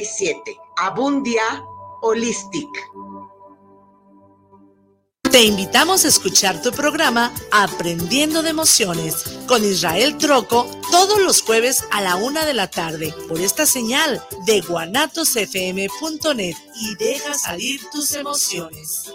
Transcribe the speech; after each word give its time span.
57. 0.00 0.56
Abundia 0.78 1.42
Holistic. 2.00 2.68
Te 5.30 5.44
invitamos 5.44 6.04
a 6.04 6.08
escuchar 6.08 6.60
tu 6.62 6.72
programa 6.72 7.32
Aprendiendo 7.50 8.42
de 8.42 8.50
Emociones 8.50 9.24
con 9.46 9.64
Israel 9.64 10.18
Troco 10.18 10.66
todos 10.90 11.20
los 11.20 11.42
jueves 11.42 11.84
a 11.90 12.00
la 12.00 12.16
una 12.16 12.44
de 12.44 12.54
la 12.54 12.68
tarde 12.68 13.14
por 13.28 13.40
esta 13.40 13.66
señal 13.66 14.22
de 14.46 14.60
guanatosfm.net 14.62 16.56
y 16.80 16.94
deja 16.96 17.34
salir 17.34 17.80
tus 17.90 18.12
emociones. 18.12 19.12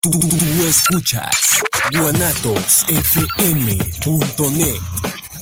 Tú, 0.00 0.10
escuchas 0.68 1.62
guanatosfm.net, 1.92 4.80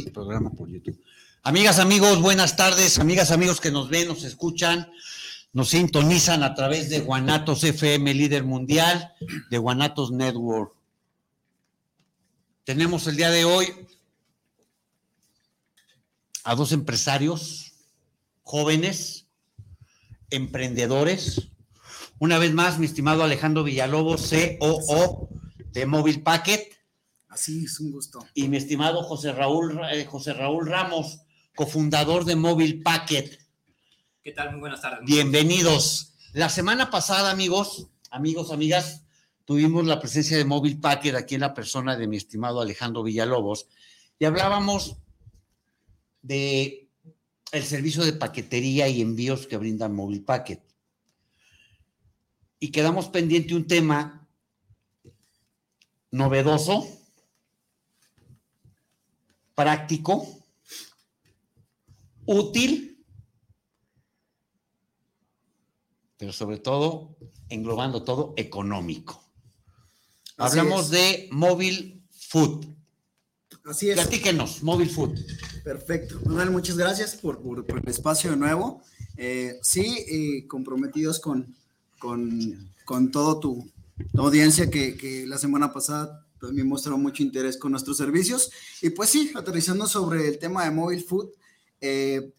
programa 0.00 0.50
por 0.50 0.70
YouTube. 0.70 0.98
Amigas, 1.42 1.78
amigos, 1.78 2.22
buenas 2.22 2.56
tardes. 2.56 2.98
Amigas, 2.98 3.30
amigos 3.30 3.60
que 3.60 3.70
nos 3.70 3.90
ven, 3.90 4.08
nos 4.08 4.24
escuchan, 4.24 4.90
nos 5.52 5.68
sintonizan 5.68 6.42
a 6.42 6.54
través 6.54 6.88
de 6.88 7.00
Guanatos 7.00 7.62
FM, 7.62 8.14
líder 8.14 8.42
mundial, 8.42 9.12
de 9.50 9.58
Guanatos 9.58 10.10
Network. 10.10 10.72
Tenemos 12.64 13.06
el 13.06 13.16
día 13.16 13.28
de 13.30 13.44
hoy 13.44 13.66
a 16.44 16.54
dos 16.54 16.72
empresarios 16.72 17.72
jóvenes, 18.44 19.26
emprendedores. 20.30 21.48
Una 22.18 22.38
vez 22.38 22.54
más, 22.54 22.78
mi 22.78 22.86
estimado 22.86 23.24
Alejandro 23.24 23.62
Villalobos, 23.62 24.30
COO 24.58 25.28
de 25.72 25.84
Mobile 25.84 26.20
Packet 26.20 26.81
Así 27.32 27.64
es, 27.64 27.80
un 27.80 27.92
gusto. 27.92 28.26
Y 28.34 28.46
mi 28.48 28.58
estimado 28.58 29.02
José 29.02 29.32
Raúl, 29.32 29.80
eh, 29.90 30.04
José 30.04 30.34
Raúl 30.34 30.66
Ramos, 30.66 31.20
cofundador 31.54 32.26
de 32.26 32.36
Mobile 32.36 32.82
Packet. 32.82 33.40
¿Qué 34.22 34.32
tal? 34.32 34.50
Muy 34.50 34.60
buenas 34.60 34.82
tardes. 34.82 35.06
Bienvenidos. 35.06 36.12
La 36.34 36.50
semana 36.50 36.90
pasada, 36.90 37.30
amigos, 37.30 37.88
amigos, 38.10 38.52
amigas, 38.52 39.04
tuvimos 39.46 39.86
la 39.86 39.98
presencia 39.98 40.36
de 40.36 40.44
Mobile 40.44 40.76
Packet 40.76 41.14
aquí 41.14 41.36
en 41.36 41.40
la 41.40 41.54
persona 41.54 41.96
de 41.96 42.06
mi 42.06 42.18
estimado 42.18 42.60
Alejandro 42.60 43.02
Villalobos 43.02 43.66
y 44.18 44.26
hablábamos 44.26 44.98
de 46.20 46.90
el 47.50 47.64
servicio 47.64 48.04
de 48.04 48.12
paquetería 48.12 48.88
y 48.88 49.00
envíos 49.00 49.46
que 49.46 49.56
brinda 49.56 49.88
Mobile 49.88 50.20
Packet. 50.20 50.60
Y 52.60 52.70
quedamos 52.72 53.08
pendiente 53.08 53.54
un 53.54 53.66
tema 53.66 54.28
novedoso, 56.10 56.98
práctico, 59.62 60.26
útil, 62.26 63.04
pero 66.16 66.32
sobre 66.32 66.58
todo, 66.58 67.16
englobando 67.48 68.02
todo, 68.02 68.34
económico. 68.36 69.22
Hablamos 70.36 70.90
de 70.90 71.28
móvil 71.30 72.02
food. 72.10 72.66
Así 73.64 73.90
es. 73.90 73.94
Platíquenos, 73.94 74.64
móvil 74.64 74.90
food. 74.90 75.16
Perfecto. 75.62 76.20
Manuel, 76.24 76.50
muchas 76.50 76.76
gracias 76.76 77.14
por, 77.14 77.40
el 77.68 77.88
espacio 77.88 78.32
de 78.32 78.36
nuevo. 78.36 78.82
Eh, 79.16 79.60
sí, 79.62 80.44
comprometidos 80.48 81.20
con, 81.20 81.54
con, 82.00 83.12
todo 83.12 83.38
tu, 83.38 83.70
audiencia 84.18 84.68
que, 84.70 84.96
que, 84.96 85.24
la 85.24 85.38
semana 85.38 85.72
pasada 85.72 86.26
también 86.42 86.68
mostró 86.68 86.98
mucho 86.98 87.22
interés 87.22 87.56
con 87.56 87.70
nuestros 87.70 87.96
servicios. 87.96 88.50
Y 88.82 88.90
pues 88.90 89.10
sí, 89.10 89.30
aterrizando 89.34 89.86
sobre 89.86 90.28
el 90.28 90.38
tema 90.38 90.64
de 90.64 90.72
mobile 90.72 91.02
food, 91.02 91.30
eh, 91.80 92.32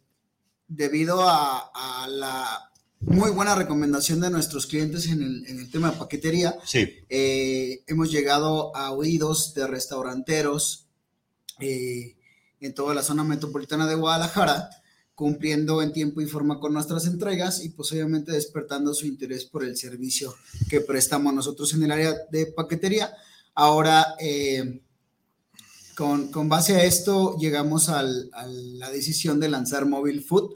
debido 0.68 1.22
a, 1.26 2.08
la 2.10 2.70
muy 3.00 3.32
buena 3.32 3.56
recomendación 3.56 4.20
de 4.20 4.30
nuestros 4.30 4.68
clientes 4.68 5.08
en 5.08 5.22
el, 5.22 5.72
tema 5.72 5.92
de 5.92 5.98
paquetería, 5.98 6.58
sí. 6.66 6.88
Eh, 7.10 7.84
hemos 7.88 8.12
llegado 8.12 8.76
a 8.76 8.92
oídos 8.92 9.54
de 9.54 9.68
restauranteros 9.68 10.88
eh, 11.60 12.16
en 12.60 12.74
toda 12.74 12.94
la 12.94 13.04
zona 13.04 13.24
metropolitana 13.24 13.88
de 13.88 13.96
Guadalajara, 13.96 14.70
cumpliendo 15.16 15.82
en 15.82 15.94
tiempo 15.94 16.22
y 16.22 16.28
forma 16.28 16.60
con 16.60 16.74
nuestras 16.74 17.06
entregas 17.06 17.64
y 17.64 17.70
pues 17.70 17.92
obviamente 17.92 18.32
despertando 18.32 18.94
su 18.94 19.06
interés 19.06 19.46
por 19.46 19.64
el 19.64 19.78
servicio 19.78 20.34
que 20.70 20.82
prestamos 20.82 21.34
nosotros 21.34 21.74
en 21.74 21.84
el 21.84 21.92
área 21.92 22.16
de 22.32 22.48
paquetería 22.48 23.14
Ahora, 23.56 24.16
eh, 24.20 24.82
con, 25.96 26.50
base 26.50 26.76
a 26.76 26.84
esto, 26.84 27.38
llegamos 27.38 27.88
a 27.90 28.02
la 28.02 28.90
decisión 28.90 29.40
de 29.40 29.50
lanzar 29.50 29.86
Mobile 29.86 30.22
Food, 30.22 30.56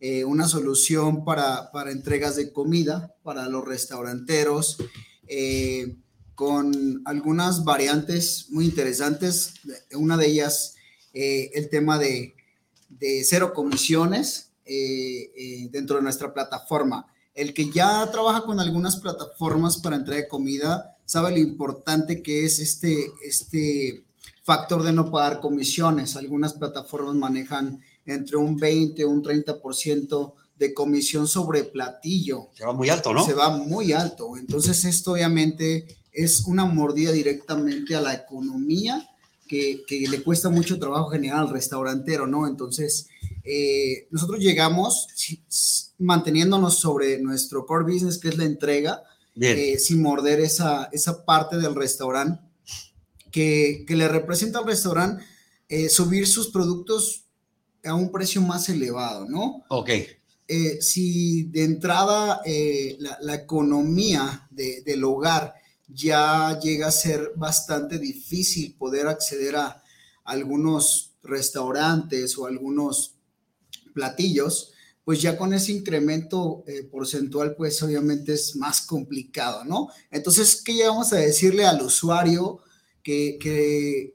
eh, 0.00 0.24
una 0.24 0.48
solución 0.48 1.24
para, 1.24 1.70
entregas 1.86 2.34
de 2.34 2.52
comida 2.52 3.14
para 3.22 3.48
los 3.48 3.64
restauranteros, 3.64 4.78
eh, 5.28 5.98
con 6.34 7.02
algunas 7.04 7.62
variantes 7.62 8.46
muy 8.50 8.64
interesantes. 8.64 9.54
Una 9.94 10.16
de 10.16 10.26
ellas, 10.26 10.74
el 11.12 11.68
tema 11.68 11.98
de, 11.98 12.34
de 12.88 13.22
cero 13.24 13.52
comisiones 13.54 14.50
dentro 15.70 15.96
de 15.96 16.02
nuestra 16.02 16.34
plataforma. 16.34 17.06
El 17.34 17.54
que 17.54 17.70
ya 17.70 18.10
trabaja 18.10 18.42
con 18.42 18.58
algunas 18.58 18.96
plataformas 18.96 19.76
para 19.76 19.96
entrega 19.96 20.22
de 20.22 20.28
comida, 20.28 20.96
sabe 21.12 21.32
lo 21.32 21.38
importante 21.40 22.22
que 22.22 22.46
es 22.46 22.58
este, 22.58 23.12
este 23.22 24.02
factor 24.44 24.82
de 24.82 24.94
no 24.94 25.10
pagar 25.10 25.40
comisiones. 25.40 26.16
Algunas 26.16 26.54
plataformas 26.54 27.14
manejan 27.14 27.82
entre 28.06 28.38
un 28.38 28.56
20 28.56 29.04
o 29.04 29.10
un 29.10 29.22
30% 29.22 30.32
de 30.56 30.72
comisión 30.72 31.28
sobre 31.28 31.64
platillo. 31.64 32.48
Se 32.54 32.64
va 32.64 32.72
muy 32.72 32.88
alto, 32.88 33.12
¿no? 33.12 33.26
Se 33.26 33.34
va 33.34 33.50
muy 33.54 33.92
alto. 33.92 34.38
Entonces 34.38 34.86
esto 34.86 35.12
obviamente 35.12 35.86
es 36.12 36.44
una 36.46 36.64
mordida 36.64 37.12
directamente 37.12 37.94
a 37.94 38.00
la 38.00 38.14
economía 38.14 39.06
que, 39.46 39.82
que 39.86 40.08
le 40.08 40.22
cuesta 40.22 40.48
mucho 40.48 40.78
trabajo 40.78 41.10
generar 41.10 41.40
al 41.40 41.50
restaurantero, 41.50 42.26
¿no? 42.26 42.46
Entonces, 42.46 43.08
eh, 43.44 44.08
nosotros 44.10 44.40
llegamos 44.40 45.08
manteniéndonos 45.98 46.78
sobre 46.78 47.18
nuestro 47.20 47.66
core 47.66 47.92
business, 47.92 48.16
que 48.16 48.28
es 48.28 48.38
la 48.38 48.44
entrega, 48.44 49.02
eh, 49.40 49.78
sin 49.78 50.02
morder 50.02 50.40
esa, 50.40 50.88
esa 50.92 51.24
parte 51.24 51.56
del 51.56 51.74
restaurante 51.74 52.42
que, 53.30 53.84
que, 53.86 53.96
le 53.96 54.08
representa 54.08 54.58
al 54.58 54.66
restaurante 54.66 55.24
eh, 55.68 55.88
subir 55.88 56.26
sus 56.26 56.50
productos 56.50 57.24
a 57.84 57.94
un 57.94 58.12
precio 58.12 58.42
más 58.42 58.68
elevado, 58.68 59.26
¿no? 59.28 59.64
Ok. 59.68 59.90
Eh, 60.48 60.82
si 60.82 61.44
de 61.44 61.64
entrada 61.64 62.42
la, 62.98 63.18
la, 63.22 63.34
economía 63.34 64.46
de, 64.50 64.82
del 64.82 65.02
hogar 65.04 65.54
ya 65.88 66.58
llega 66.60 66.88
a 66.88 66.92
ser 66.92 67.32
bastante 67.36 67.98
difícil 67.98 68.74
poder 68.74 69.06
acceder 69.06 69.56
a 69.56 69.82
algunos 70.24 71.12
restaurantes 71.22 72.36
o 72.36 72.46
algunos 72.46 73.14
platillos, 73.94 74.71
pues 75.04 75.20
ya 75.20 75.36
con 75.36 75.52
ese 75.52 75.72
incremento 75.72 76.64
eh, 76.66 76.84
porcentual, 76.84 77.56
pues 77.56 77.82
obviamente 77.82 78.34
es 78.34 78.54
más 78.56 78.82
complicado, 78.82 79.64
¿no? 79.64 79.88
Entonces, 80.10 80.62
¿qué 80.64 80.74
llegamos 80.74 81.12
a 81.12 81.16
decirle 81.16 81.64
al 81.64 81.82
usuario 81.82 82.60
que, 83.02 84.14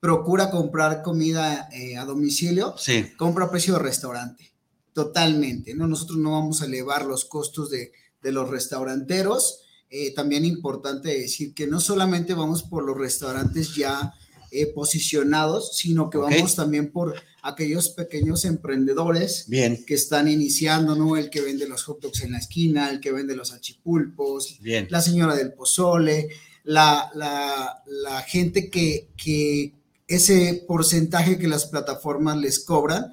procura 0.00 0.50
comprar 0.50 1.02
comida 1.02 1.68
eh, 1.72 1.96
a 1.96 2.04
domicilio? 2.04 2.74
Sí. 2.76 3.06
Compra 3.16 3.46
a 3.46 3.50
precio 3.50 3.74
de 3.74 3.80
restaurante, 3.80 4.52
totalmente, 4.92 5.74
¿no? 5.74 5.86
Nosotros 5.86 6.18
no 6.18 6.32
vamos 6.32 6.60
a 6.60 6.66
elevar 6.66 7.06
los 7.06 7.24
costos 7.24 7.70
de, 7.70 7.92
los 8.22 8.50
restauranteros. 8.50 9.60
Eh, 9.88 10.12
también 10.14 10.44
importante 10.44 11.08
decir 11.08 11.54
que 11.54 11.66
no 11.66 11.80
solamente 11.80 12.34
vamos 12.34 12.62
por 12.62 12.84
los 12.84 12.96
restaurantes 12.96 13.74
ya 13.74 14.14
eh, 14.54 14.66
posicionados, 14.66 15.76
sino 15.76 16.10
que 16.10 16.18
vamos 16.18 16.54
también 16.54 16.92
por 16.92 17.14
aquellos 17.42 17.88
pequeños 17.88 18.44
emprendedores 18.44 19.46
Bien, 19.48 19.82
que 19.84 19.94
están 19.94 20.28
iniciando, 20.28 20.94
¿no? 20.94 21.16
El 21.16 21.30
que 21.30 21.40
vende 21.40 21.66
los 21.66 21.84
hot 21.84 22.02
dogs 22.02 22.22
en 22.22 22.32
la 22.32 22.38
esquina, 22.38 22.90
el 22.90 23.00
que 23.00 23.12
vende 23.12 23.34
los 23.34 23.52
achipulpos, 23.52 24.58
bien. 24.60 24.88
la 24.90 25.00
señora 25.00 25.34
del 25.34 25.54
pozole, 25.54 26.28
la, 26.64 27.10
la, 27.14 27.82
la 27.86 28.20
gente 28.20 28.68
que, 28.68 29.08
que 29.16 29.72
ese 30.06 30.64
porcentaje 30.68 31.38
que 31.38 31.48
las 31.48 31.64
plataformas 31.64 32.36
les 32.36 32.60
cobran, 32.60 33.12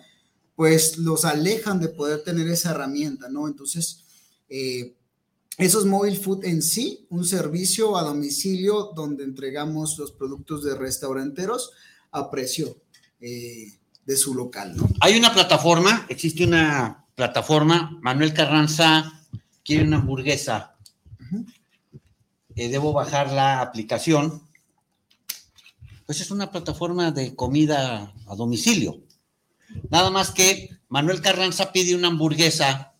pues 0.57 0.97
los 0.97 1.23
alejan 1.23 1.79
de 1.79 1.87
poder 1.87 2.21
tener 2.23 2.49
esa 2.49 2.71
herramienta, 2.71 3.29
¿no? 3.29 3.47
Entonces, 3.47 4.03
eh, 4.49 4.93
eso 5.59 5.79
es 5.79 5.85
Mobile 5.85 6.15
Food 6.15 6.45
en 6.45 6.61
sí, 6.61 7.05
un 7.09 7.25
servicio 7.25 7.97
a 7.97 8.03
domicilio 8.03 8.93
donde 8.95 9.25
entregamos 9.25 9.97
los 9.97 10.13
productos 10.13 10.63
de 10.63 10.73
restauranteros 10.73 11.71
a 12.11 12.31
precio 12.31 12.77
eh, 13.19 13.77
de 14.05 14.17
su 14.17 14.33
local, 14.33 14.77
¿no? 14.77 14.87
Hay 15.01 15.17
una 15.17 15.33
plataforma, 15.33 16.05
existe 16.07 16.45
una 16.45 17.05
plataforma, 17.13 17.99
Manuel 18.01 18.33
Carranza 18.33 19.21
quiere 19.65 19.83
una 19.83 19.97
hamburguesa. 19.97 20.77
Eh, 22.55 22.69
debo 22.69 22.93
bajar 22.93 23.31
la 23.31 23.59
aplicación. 23.59 24.41
Pues 26.05 26.21
es 26.21 26.31
una 26.31 26.51
plataforma 26.51 27.11
de 27.11 27.35
comida 27.35 28.13
a 28.27 28.35
domicilio. 28.35 29.01
Nada 29.89 30.09
más 30.09 30.31
que 30.31 30.69
Manuel 30.87 31.21
Carranza 31.21 31.73
pide 31.73 31.95
una 31.95 32.07
hamburguesa 32.07 32.93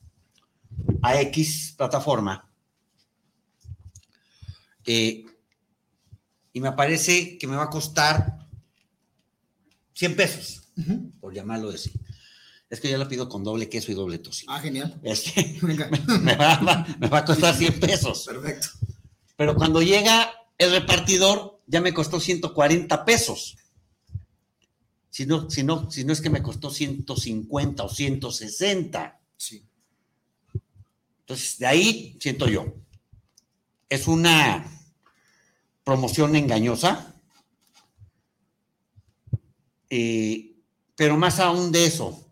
a 1.02 1.22
X 1.22 1.74
plataforma. 1.78 2.49
Eh, 4.92 5.24
y 6.52 6.60
me 6.62 6.72
parece 6.72 7.38
que 7.38 7.46
me 7.46 7.56
va 7.56 7.66
a 7.66 7.70
costar 7.70 8.48
100 9.94 10.16
pesos 10.16 10.64
por 11.20 11.32
llamarlo 11.32 11.70
así. 11.70 11.92
Es 12.72 12.80
que 12.80 12.90
yo 12.90 12.98
la 12.98 13.08
pido 13.08 13.30
con 13.30 13.44
doble 13.44 13.70
queso 13.70 13.92
y 13.92 13.96
doble 13.96 14.18
tocino. 14.18 14.52
Ah, 14.52 14.60
genial. 14.60 15.00
Este, 15.04 15.60
Venga, 15.62 15.90
me, 16.24 16.36
va, 16.36 16.56
va- 16.60 16.88
me 17.00 17.08
va 17.08 17.20
a 17.20 17.26
costar 17.26 17.56
100 17.56 17.80
pesos. 17.80 18.26
perfecto. 18.26 18.68
Pero 19.36 19.56
cuando 19.56 19.82
llega 19.84 20.32
el 20.58 20.72
repartidor, 20.72 21.62
ya 21.68 21.82
me 21.82 21.94
costó 21.94 22.20
140 22.20 23.06
pesos. 23.06 23.58
Si 25.12 25.26
no, 25.28 25.50
si 25.52 25.64
no, 25.64 25.90
si 25.92 26.04
no 26.04 26.14
es 26.14 26.22
que 26.22 26.30
me 26.32 26.42
costó 26.42 26.72
150 26.72 27.84
o 27.84 27.90
160. 27.90 29.20
Sí. 29.38 29.64
Entonces, 31.22 31.60
de 31.60 31.68
ahí 31.68 32.18
siento 32.20 32.48
yo. 32.48 32.74
Es 33.88 34.08
una 34.08 34.66
promoción 35.90 36.36
engañosa. 36.36 37.16
Eh, 39.90 40.56
pero 40.96 41.18
más 41.18 41.40
aún 41.40 41.72
de 41.72 41.86
eso, 41.86 42.30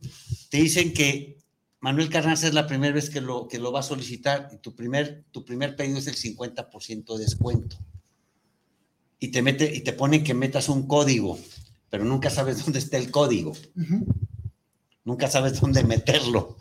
te 0.52 0.58
dicen 0.58 0.94
que 0.94 1.40
Manuel 1.80 2.10
Carranza 2.10 2.46
es 2.46 2.54
la 2.54 2.68
primera 2.68 2.94
vez 2.94 3.10
que 3.10 3.20
lo, 3.20 3.48
que 3.48 3.58
lo 3.58 3.72
va 3.72 3.80
a 3.80 3.84
solicitar 3.84 4.50
y 4.54 4.58
tu 4.58 4.76
primer, 4.76 5.26
tu 5.32 5.44
primer 5.44 5.76
pedido 5.76 5.98
es 5.98 6.06
el 6.06 6.16
50% 6.16 7.18
de 7.18 7.24
descuento. 7.24 7.78
Y 9.20 9.30
te, 9.30 9.42
mete, 9.42 9.76
y 9.76 9.82
te 9.82 9.94
ponen 9.94 10.24
que 10.24 10.36
metas 10.36 10.70
un 10.70 10.86
código, 10.86 11.40
pero 11.90 12.06
nunca 12.06 12.30
sabes 12.30 12.60
dónde 12.64 12.78
está 12.78 12.98
el 12.98 13.10
código. 13.10 13.54
Nunca 15.04 15.28
sabes 15.28 15.60
dónde 15.60 15.84
meterlo. 15.84 16.58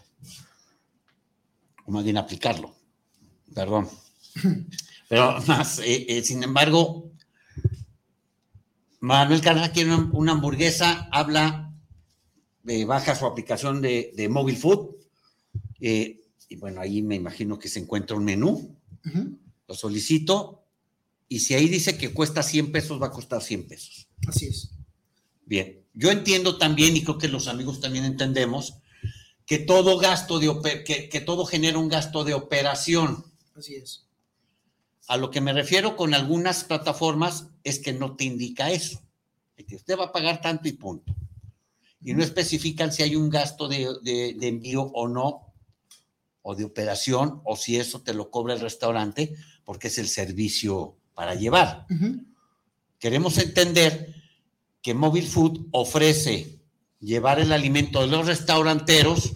O 1.85 1.91
más 1.91 2.05
bien 2.05 2.17
aplicarlo. 2.17 2.75
Perdón. 3.55 3.87
Pero 5.09 5.41
más, 5.47 5.79
eh, 5.81 6.07
eh, 6.09 6.23
sin 6.23 6.43
embargo, 6.43 7.11
Manuel 9.01 9.41
Carranza 9.41 9.73
quiere 9.73 9.95
una, 9.95 10.11
una 10.13 10.33
hamburguesa, 10.33 11.09
habla, 11.13 11.73
eh, 12.67 12.85
baja 12.85 13.15
su 13.15 13.27
aplicación 13.27 13.81
de, 13.81 14.13
de 14.17 14.29
Mobile 14.29 14.59
Food. 14.59 14.97
eh, 15.81 16.21
y 16.49 16.57
bueno, 16.57 16.81
ahí 16.81 17.03
me 17.03 17.17
imagino 17.17 17.59
que 17.59 17.69
se 17.69 17.81
encuentra 17.81 18.17
un 18.17 18.25
menú. 18.25 18.77
Lo 19.67 19.75
solicito. 19.75 20.63
Y 21.29 21.41
si 21.41 21.55
ahí 21.55 21.69
dice 21.69 21.99
que 21.99 22.13
cuesta 22.15 22.43
100 22.45 22.71
pesos, 22.71 23.03
va 23.03 23.09
a 23.09 23.11
costar 23.11 23.43
100 23.43 23.67
pesos. 23.67 24.07
Así 24.29 24.47
es. 24.47 24.71
Bien, 25.45 25.85
yo 25.93 26.13
entiendo 26.13 26.57
también, 26.57 26.97
y 26.97 27.03
creo 27.03 27.19
que 27.19 27.27
los 27.27 27.49
amigos 27.49 27.81
también 27.81 28.05
entendemos, 28.05 28.75
que 29.45 29.59
todo 29.59 29.99
gasto 29.99 30.39
de 30.39 30.85
que, 30.85 31.09
que 31.09 31.21
todo 31.21 31.47
genera 31.47 31.79
un 31.79 31.89
gasto 31.89 32.23
de 32.23 32.35
operación. 32.35 33.25
Así 33.57 33.75
es. 33.75 34.06
A 35.09 35.17
lo 35.17 35.31
que 35.31 35.41
me 35.41 35.53
refiero 35.53 35.97
con 35.97 36.15
algunas 36.15 36.65
plataformas 36.65 37.47
es 37.65 37.79
que 37.79 37.93
no 37.93 38.17
te 38.17 38.25
indica 38.25 38.71
eso. 38.71 39.01
Es 39.57 39.65
que 39.67 39.77
usted 39.77 39.99
va 39.99 40.07
a 40.07 40.13
pagar 40.13 40.41
tanto 40.41 40.69
y 40.69 40.73
punto. 40.73 41.15
Y 42.03 42.13
no 42.15 42.23
especifican 42.23 42.93
si 42.93 43.03
hay 43.03 43.17
un 43.17 43.31
gasto 43.31 43.69
de, 43.69 43.89
de- 44.03 44.35
de 44.39 44.49
envío 44.49 44.83
o 44.83 45.09
no, 45.09 45.53
o 46.43 46.55
de 46.55 46.65
operación, 46.65 47.41
o 47.45 47.57
si 47.57 47.77
eso 47.77 48.03
te 48.03 48.15
lo 48.15 48.31
cobra 48.31 48.55
el 48.55 48.61
restaurante, 48.61 49.35
porque 49.65 49.89
es 49.89 49.99
el 49.99 50.09
servicio 50.09 50.97
para 51.15 51.35
llevar. 51.35 51.87
Queremos 52.99 53.39
entender 53.39 54.15
que 54.83 54.95
Mobile 54.95 55.27
Food 55.27 55.67
ofrece 55.73 56.61
llevar 57.01 57.41
el 57.41 57.53
alimento 57.53 58.01
de 58.01 58.07
los 58.07 58.27
restauranteros 58.27 59.33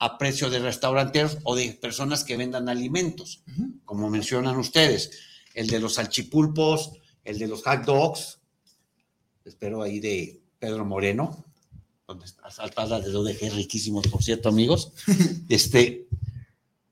a 0.00 0.16
precio 0.16 0.48
de 0.48 0.58
restauranteros 0.58 1.38
o 1.44 1.54
de 1.54 1.72
personas 1.74 2.24
que 2.24 2.38
vendan 2.38 2.70
alimentos, 2.70 3.42
como 3.84 4.08
mencionan 4.08 4.56
ustedes, 4.56 5.10
el 5.54 5.66
de 5.66 5.78
los 5.78 5.94
salchipulpos, 5.94 6.92
el 7.22 7.38
de 7.38 7.46
los 7.46 7.62
hot 7.62 7.84
dogs, 7.84 8.40
espero 9.44 9.82
ahí 9.82 10.00
de 10.00 10.40
Pedro 10.58 10.86
Moreno, 10.86 11.44
donde 12.06 12.24
está 12.24 12.50
saltada 12.50 12.98
de 12.98 13.14
ODG, 13.14 13.52
riquísimos, 13.54 14.08
por 14.08 14.22
cierto, 14.22 14.48
amigos, 14.48 14.92
este, 15.50 16.08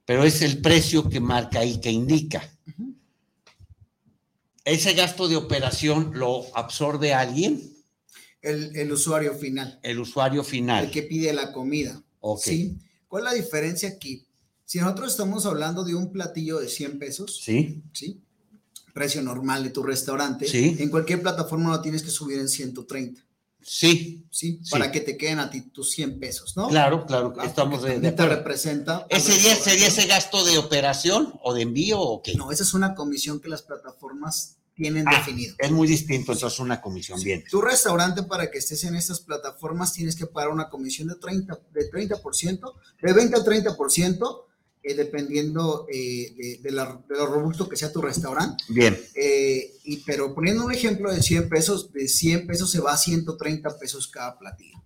pero 0.05 0.25
es 0.25 0.43
el 0.43 0.61
precio 0.61 1.09
que 1.09 1.19
marca 1.19 1.65
y 1.65 1.81
que 1.81 1.91
indica. 1.91 2.47
¿Ese 4.67 4.93
gasto 4.93 5.29
de 5.29 5.37
operación 5.37 6.13
lo 6.15 6.45
absorbe 6.55 7.15
alguien? 7.15 7.73
El, 8.43 8.77
el 8.77 8.93
usuario 8.93 9.35
final, 9.35 9.81
El 9.83 9.99
usuario 9.99 10.45
final. 10.45 10.85
el 10.85 10.91
que 10.91 11.05
pide 11.05 11.33
la 11.33 11.53
comida. 11.55 12.03
Ok. 12.21 12.43
¿sí? 12.43 12.79
¿Cuál 13.09 13.25
es 13.27 13.33
la 13.33 13.37
diferencia 13.43 13.89
aquí? 13.89 14.25
Si 14.65 14.79
nosotros 14.79 15.11
estamos 15.13 15.47
hablando 15.47 15.83
de 15.83 15.95
un 15.95 16.13
platillo 16.13 16.59
de 16.61 16.69
100 16.69 16.99
pesos, 16.99 17.41
Sí, 17.43 17.83
¿sí? 17.93 18.21
Precio 18.93 19.23
normal 19.23 19.63
de 19.65 19.71
tu 19.71 19.83
restaurante, 19.83 20.47
Sí. 20.47 20.77
en 20.79 20.91
cualquier 20.91 21.23
plataforma 21.23 21.71
lo 21.71 21.81
tienes 21.81 22.03
que 22.03 22.11
subir 22.11 22.39
en 22.39 22.49
130, 22.49 23.23
sí, 23.63 24.27
¿sí? 24.31 24.59
Sí. 24.63 24.71
Para 24.71 24.91
que 24.93 25.01
te 25.01 25.17
queden 25.17 25.39
a 25.39 25.51
ti 25.51 25.63
tus 25.63 25.91
100 25.93 26.19
pesos, 26.19 26.57
¿no? 26.57 26.69
claro, 26.69 27.07
claro, 27.07 27.33
Ah, 27.39 27.47
estamos 27.47 27.83
de, 27.83 27.99
de 28.01 28.13
te 28.13 28.27
representa. 28.27 29.07
¿Ese 29.09 29.39
día 29.39 29.55
sería 29.57 29.87
ese 29.87 30.07
gasto 30.07 30.45
de 30.45 30.59
operación 30.59 31.33
o 31.43 31.55
de 31.55 31.63
envío 31.63 32.01
o 32.01 32.23
qué? 32.23 32.35
No, 32.35 32.51
esa 32.53 32.63
es 32.65 32.75
una 32.75 32.95
comisión 32.95 33.41
que 33.41 33.49
las 33.49 33.63
plataformas 33.63 34.58
tienen 34.79 35.07
Ah, 35.09 35.19
definido. 35.19 35.55
Es 35.59 35.71
muy 35.73 35.89
distinto, 35.89 36.33
entonces 36.33 36.61
una 36.61 36.81
comisión, 36.81 37.21
bien. 37.23 37.43
Tu 37.51 37.61
restaurante, 37.61 38.23
para 38.23 38.49
que 38.49 38.59
estés 38.59 38.85
en 38.85 38.95
estas 38.95 39.19
plataformas, 39.21 39.93
tienes 39.93 40.15
que 40.15 40.25
pagar 40.27 40.51
una 40.51 40.71
comisión 40.71 41.09
de 41.09 41.17
30%, 41.17 41.59
de 41.75 41.91
30%, 41.91 42.75
de 43.03 43.13
20 43.13 43.37
a 43.37 43.45
30%, 43.45 44.45
eh, 44.85 44.95
dependiendo 44.95 45.87
eh, 45.93 46.33
de, 46.37 46.59
de 46.63 46.71
la- 46.71 47.03
de 47.09 47.17
lo 47.17 47.27
robusto 47.27 47.69
que 47.69 47.77
sea 47.77 47.93
tu 47.93 48.01
restaurante. 48.01 48.63
Bien, 48.69 48.97
Eh, 49.17 49.75
y, 49.85 49.97
pero 50.07 50.33
poniendo 50.33 50.65
un 50.65 50.73
ejemplo 50.73 51.13
de 51.13 51.21
100 51.23 51.49
pesos, 51.49 51.93
de 51.93 52.07
100 52.07 52.47
pesos 52.47 52.71
se 52.71 52.79
va 52.81 52.93
a 52.93 52.97
130 52.97 53.77
pesos 53.79 54.07
cada 54.07 54.39
platillo. 54.39 54.79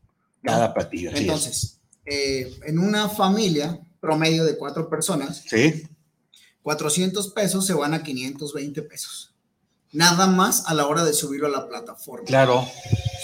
cada 0.42 0.72
platillo. 0.72 1.10
es. 1.10 1.20
Entonces, 1.20 1.78
eh, 2.06 2.50
en 2.64 2.78
una 2.78 3.10
familia 3.10 3.78
promedio 4.00 4.44
de 4.44 4.56
cuatro 4.56 4.88
personas, 4.88 5.44
Sí, 5.48 5.84
400 6.62 7.28
pesos 7.32 7.66
se 7.66 7.74
van 7.74 7.92
a 7.94 8.02
520 8.02 8.82
pesos. 8.82 9.31
Nada 9.92 10.26
más 10.26 10.64
a 10.66 10.74
la 10.74 10.86
hora 10.86 11.04
de 11.04 11.12
subirlo 11.12 11.46
a 11.46 11.50
la 11.50 11.68
plataforma. 11.68 12.24
claro. 12.26 12.66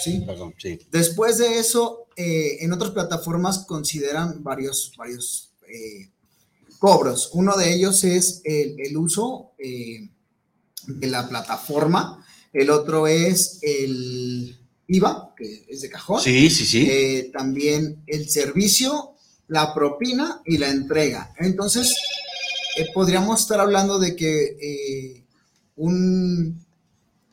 ¿sí? 0.03 0.23
Perdón, 0.25 0.53
sí. 0.57 0.79
Después 0.91 1.37
de 1.37 1.59
eso, 1.59 2.07
eh, 2.15 2.57
en 2.61 2.71
otras 2.71 2.91
plataformas 2.91 3.65
consideran 3.65 4.43
varios, 4.43 4.93
varios 4.97 5.51
eh, 5.67 6.09
cobros. 6.77 7.31
Uno 7.33 7.57
de 7.57 7.73
ellos 7.73 8.03
es 8.03 8.41
el, 8.43 8.79
el 8.79 8.97
uso 8.97 9.51
eh, 9.57 10.09
de 10.87 11.07
la 11.07 11.27
plataforma. 11.27 12.25
El 12.53 12.69
otro 12.69 13.07
es 13.07 13.59
el 13.61 14.57
IVA, 14.87 15.33
que 15.37 15.65
es 15.69 15.81
de 15.81 15.89
cajón. 15.89 16.21
Sí, 16.21 16.49
sí, 16.49 16.65
sí. 16.65 16.87
Eh, 16.89 17.29
también 17.31 18.03
el 18.07 18.29
servicio, 18.29 19.15
la 19.47 19.73
propina 19.73 20.41
y 20.45 20.57
la 20.57 20.69
entrega. 20.69 21.33
Entonces, 21.37 21.95
eh, 22.77 22.87
podríamos 22.93 23.41
estar 23.41 23.59
hablando 23.59 23.99
de 23.99 24.15
que 24.15 24.57
eh, 24.59 25.18
un 25.79 26.65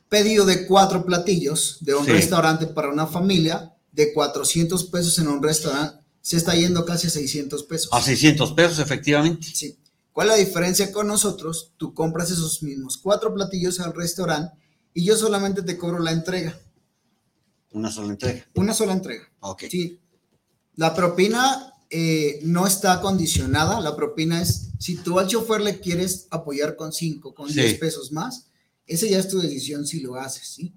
pedido 0.09 0.45
de 0.45 0.65
cuatro 0.65 1.05
platillos 1.05 1.77
de 1.81 1.93
un 1.95 2.05
Sí. 2.05 2.11
restaurante 2.11 2.65
para 2.67 2.89
una 2.89 3.07
familia 3.07 3.73
de 3.91 4.13
400 4.13 4.85
pesos 4.85 5.19
en 5.19 5.27
un 5.27 5.43
restaurante 5.43 6.01
se 6.21 6.37
está 6.37 6.55
yendo 6.55 6.85
casi 6.85 7.07
a 7.07 7.09
600 7.09 7.63
pesos. 7.63 7.89
A 7.91 8.01
600 8.01 8.53
pesos, 8.53 8.79
efectivamente. 8.79 9.47
Sí. 9.53 9.77
¿Cuál 10.13 10.29
es 10.29 10.33
la 10.37 10.45
diferencia 10.45 10.91
con 10.91 11.07
nosotros? 11.07 11.73
Tú 11.77 11.93
compras 11.93 12.31
esos 12.31 12.63
mismos 12.63 12.97
cuatro 12.97 13.33
platillos 13.33 13.79
al 13.79 13.93
restaurante 13.93 14.57
y 14.93 15.03
yo 15.05 15.15
solamente 15.15 15.61
te 15.61 15.77
cobro 15.77 15.99
la 15.99 16.11
entrega. 16.11 16.57
Una 17.71 17.91
sola 17.91 18.09
entrega. 18.13 18.45
Una 18.55 18.73
sola 18.73 18.93
entrega. 18.93 19.23
Ok. 19.41 19.63
Sí. 19.69 19.99
La 20.75 20.93
propina 20.95 21.73
eh, 21.89 22.39
no 22.43 22.65
está 22.67 22.99
condicionada. 23.01 23.79
La 23.81 23.95
propina 23.95 24.41
es, 24.41 24.66
si 24.79 24.95
tú 24.97 25.19
al 25.19 25.27
chofer 25.27 25.61
le 25.61 25.79
quieres 25.79 26.27
apoyar 26.29 26.75
con 26.75 26.91
5, 26.93 27.33
con 27.33 27.47
Sí. 27.49 27.55
10 27.55 27.79
pesos 27.79 28.11
más, 28.11 28.47
ese 28.85 29.09
ya 29.09 29.19
es 29.19 29.27
tu 29.27 29.39
decisión 29.39 29.85
si 29.85 29.99
lo 30.01 30.15
haces, 30.15 30.47
¿sí? 30.47 30.73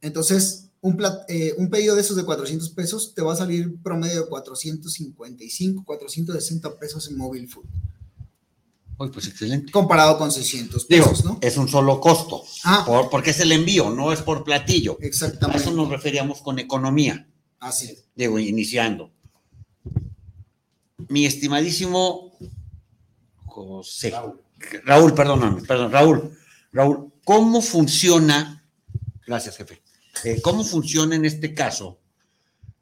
Entonces, 0.00 0.68
un, 0.80 1.00
eh, 1.28 1.54
un 1.58 1.68
pedido 1.70 1.94
de 1.94 2.00
esos 2.02 2.16
de 2.16 2.24
400 2.24 2.70
pesos 2.70 3.14
te 3.14 3.22
va 3.22 3.32
a 3.32 3.36
salir 3.36 3.76
promedio 3.82 4.22
de 4.22 4.28
455, 4.28 5.84
460 5.84 6.78
pesos 6.78 7.08
en 7.08 7.16
móvil 7.16 7.48
food, 7.48 7.64
Uy, 8.98 9.10
pues 9.10 9.26
excelente. 9.26 9.72
comparado 9.72 10.16
con 10.18 10.30
600 10.32 10.86
Digo, 10.88 11.06
pesos, 11.10 11.24
¿no? 11.24 11.38
es 11.42 11.56
un 11.56 11.68
solo 11.68 12.00
costo. 12.00 12.42
Ah. 12.64 12.84
Por- 12.86 13.10
porque 13.10 13.30
es 13.30 13.40
el 13.40 13.52
envío, 13.52 13.90
no 13.90 14.12
es 14.12 14.20
por 14.22 14.42
platillo. 14.44 14.96
A 15.02 15.04
Exactamente. 15.06 15.62
eso 15.62 15.72
nos 15.72 15.88
referíamos 15.88 16.40
con 16.40 16.58
economía. 16.58 17.28
Así 17.58 17.86
es. 17.86 18.04
Digo, 18.14 18.38
iniciando. 18.38 19.10
Mi 21.08 21.26
estimadísimo 21.26 22.36
José. 23.64 24.12
Raúl. 24.84 25.14
perdóname, 25.14 25.62
perdón, 25.62 25.92
Raúl. 25.92 26.38
Raúl, 26.72 27.12
¿cómo 27.24 27.62
funciona? 27.62 28.64
Gracias, 29.26 29.56
jefe. 29.56 29.82
Eh, 30.24 30.40
¿Cómo 30.42 30.64
funciona 30.64 31.14
en 31.16 31.24
este 31.24 31.54
caso? 31.54 31.98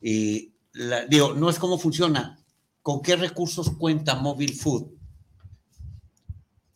Eh, 0.03 0.51
la- 0.73 1.07
digo, 1.07 1.35
no 1.35 1.49
es 1.51 1.59
cómo 1.59 1.79
funciona. 1.79 2.39
¿Con 2.83 3.01
qué 3.03 3.17
recursos 3.17 3.71
cuenta 3.79 4.15
Mobile 4.17 4.55
Food 4.55 4.87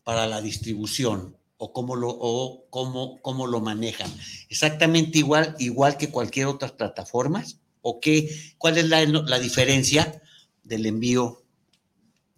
para 0.04 0.26
la 0.26 0.40
distribución? 0.40 1.36
¿O 1.60 1.72
cómo 1.72 1.96
lo, 1.96 2.08
o 2.10 2.66
cómo, 2.70 3.20
cómo 3.20 3.46
lo 3.46 3.60
manejan? 3.60 4.10
¿Exactamente 4.48 5.18
igual, 5.18 5.56
igual 5.58 5.96
que 5.96 6.10
cualquier 6.10 6.46
otra 6.46 6.68
plataforma? 6.76 7.44
¿O 7.82 8.00
qué, 8.00 8.54
cuál 8.58 8.78
es 8.78 8.88
la, 8.88 9.04
la 9.04 9.38
diferencia 9.38 10.22
del 10.62 10.86
envío, 10.86 11.42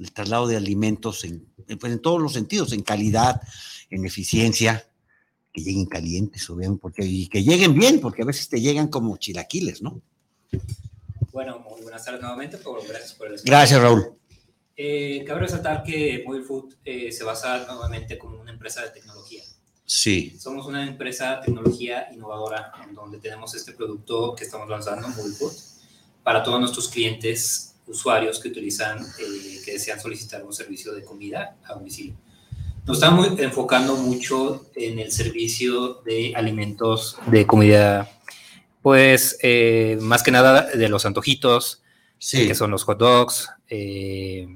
del 0.01 0.13
traslado 0.13 0.47
de 0.47 0.57
alimentos 0.57 1.25
en, 1.25 1.47
en, 1.69 1.79
pues, 1.79 1.93
en 1.93 2.01
todos 2.01 2.23
los 2.23 2.33
sentidos, 2.33 2.73
en 2.73 2.83
calidad, 2.83 3.39
en 3.91 4.07
eficiencia, 4.07 4.89
que 5.53 5.61
lleguen 5.61 5.85
calientes, 5.85 6.49
obviamente, 6.49 6.81
porque, 6.81 7.05
y 7.05 7.29
que 7.29 7.43
lleguen 7.43 7.75
bien, 7.75 8.01
porque 8.01 8.23
a 8.23 8.25
veces 8.25 8.49
te 8.49 8.63
llegan 8.63 8.89
como 8.89 9.19
chilaquiles, 9.19 9.83
¿no? 9.83 10.01
Bueno, 11.33 11.59
muy 11.59 11.83
buenas 11.83 12.03
tardes 12.03 12.23
nuevamente, 12.23 12.57
por, 12.57 12.83
gracias 12.87 13.13
por 13.13 13.27
el 13.27 13.35
espacio. 13.35 13.51
Gracias, 13.51 13.83
Raúl. 13.83 14.15
Eh, 14.75 15.23
cabe 15.27 15.41
resaltar 15.41 15.83
que 15.83 16.25
Mobile 16.27 16.45
Food 16.45 16.77
eh, 16.83 17.13
se 17.13 17.23
basa 17.23 17.67
nuevamente 17.67 18.17
como 18.17 18.41
una 18.41 18.53
empresa 18.53 18.81
de 18.81 18.89
tecnología. 18.89 19.43
Sí, 19.85 20.35
Somos 20.39 20.67
una 20.67 20.87
empresa 20.87 21.37
de 21.37 21.47
tecnología 21.47 22.09
innovadora 22.11 22.73
en 22.89 22.95
donde 22.95 23.19
tenemos 23.19 23.55
este 23.55 23.73
producto 23.73 24.35
que 24.35 24.45
estamos 24.45 24.67
lanzando, 24.67 25.09
Mobile 25.09 25.35
Food, 25.35 25.53
para 26.23 26.43
todos 26.43 26.59
nuestros 26.59 26.89
clientes, 26.89 27.70
usuarios 27.87 28.39
que 28.39 28.49
utilizan, 28.49 28.99
eh, 29.19 29.61
que 29.65 29.73
desean 29.73 30.01
solicitar 30.01 30.45
un 30.45 30.53
servicio 30.53 30.93
de 30.93 31.05
comida 31.05 31.57
a 31.65 31.75
domicilio. 31.75 32.15
Nos 32.87 32.97
estamos 32.97 33.39
enfocando 33.39 33.97
mucho 33.97 34.67
en 34.75 34.99
el 34.99 35.13
servicio 35.13 36.03
de 36.05 36.33
alimentos 36.35 37.19
de 37.27 37.47
comida, 37.47 38.11
pues 38.83 39.39
eh, 39.43 39.99
más 40.01 40.23
que 40.23 40.31
nada 40.31 40.63
de 40.75 40.89
los 40.89 41.05
antojitos, 41.05 41.83
sí. 42.19 42.47
que 42.47 42.55
son 42.55 42.71
los 42.71 42.85
hot 42.85 42.99
dogs, 42.99 43.51
eh, 43.69 44.49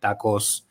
tacos, 0.00 0.66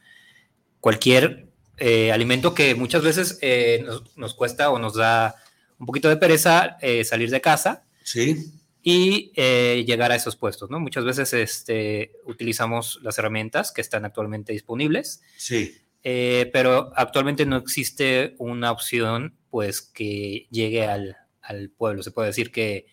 cualquier 0.79 1.47
eh, 1.77 2.11
alimento 2.11 2.53
que 2.53 2.75
muchas 2.75 3.01
veces 3.01 3.39
eh, 3.41 3.83
nos, 3.85 4.03
nos 4.15 4.33
cuesta 4.33 4.69
o 4.69 4.77
nos 4.77 4.95
da 4.95 5.35
un 5.79 5.85
poquito 5.87 6.09
de 6.09 6.17
pereza 6.17 6.77
eh, 6.81 7.03
salir 7.03 7.31
de 7.31 7.41
casa 7.41 7.83
Sí, 8.03 8.51
y 8.83 9.31
eh, 9.35 9.83
llegar 9.85 10.11
a 10.11 10.15
esos 10.15 10.35
puestos, 10.35 10.69
¿no? 10.69 10.79
Muchas 10.79 11.05
veces 11.05 11.33
este, 11.33 12.13
utilizamos 12.25 12.99
las 13.03 13.17
herramientas 13.19 13.71
que 13.71 13.81
están 13.81 14.05
actualmente 14.05 14.53
disponibles, 14.53 15.21
sí, 15.37 15.75
eh, 16.03 16.49
pero 16.51 16.91
actualmente 16.95 17.45
no 17.45 17.57
existe 17.57 18.33
una 18.39 18.71
opción 18.71 19.35
pues 19.51 19.81
que 19.81 20.47
llegue 20.49 20.87
al, 20.87 21.15
al 21.41 21.69
pueblo. 21.69 22.01
Se 22.01 22.11
puede 22.11 22.29
decir 22.29 22.51
que 22.51 22.87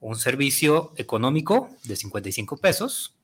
un 0.00 0.16
servicio 0.16 0.92
económico 0.96 1.68
de 1.84 1.94
55 1.96 2.56
pesos, 2.56 3.14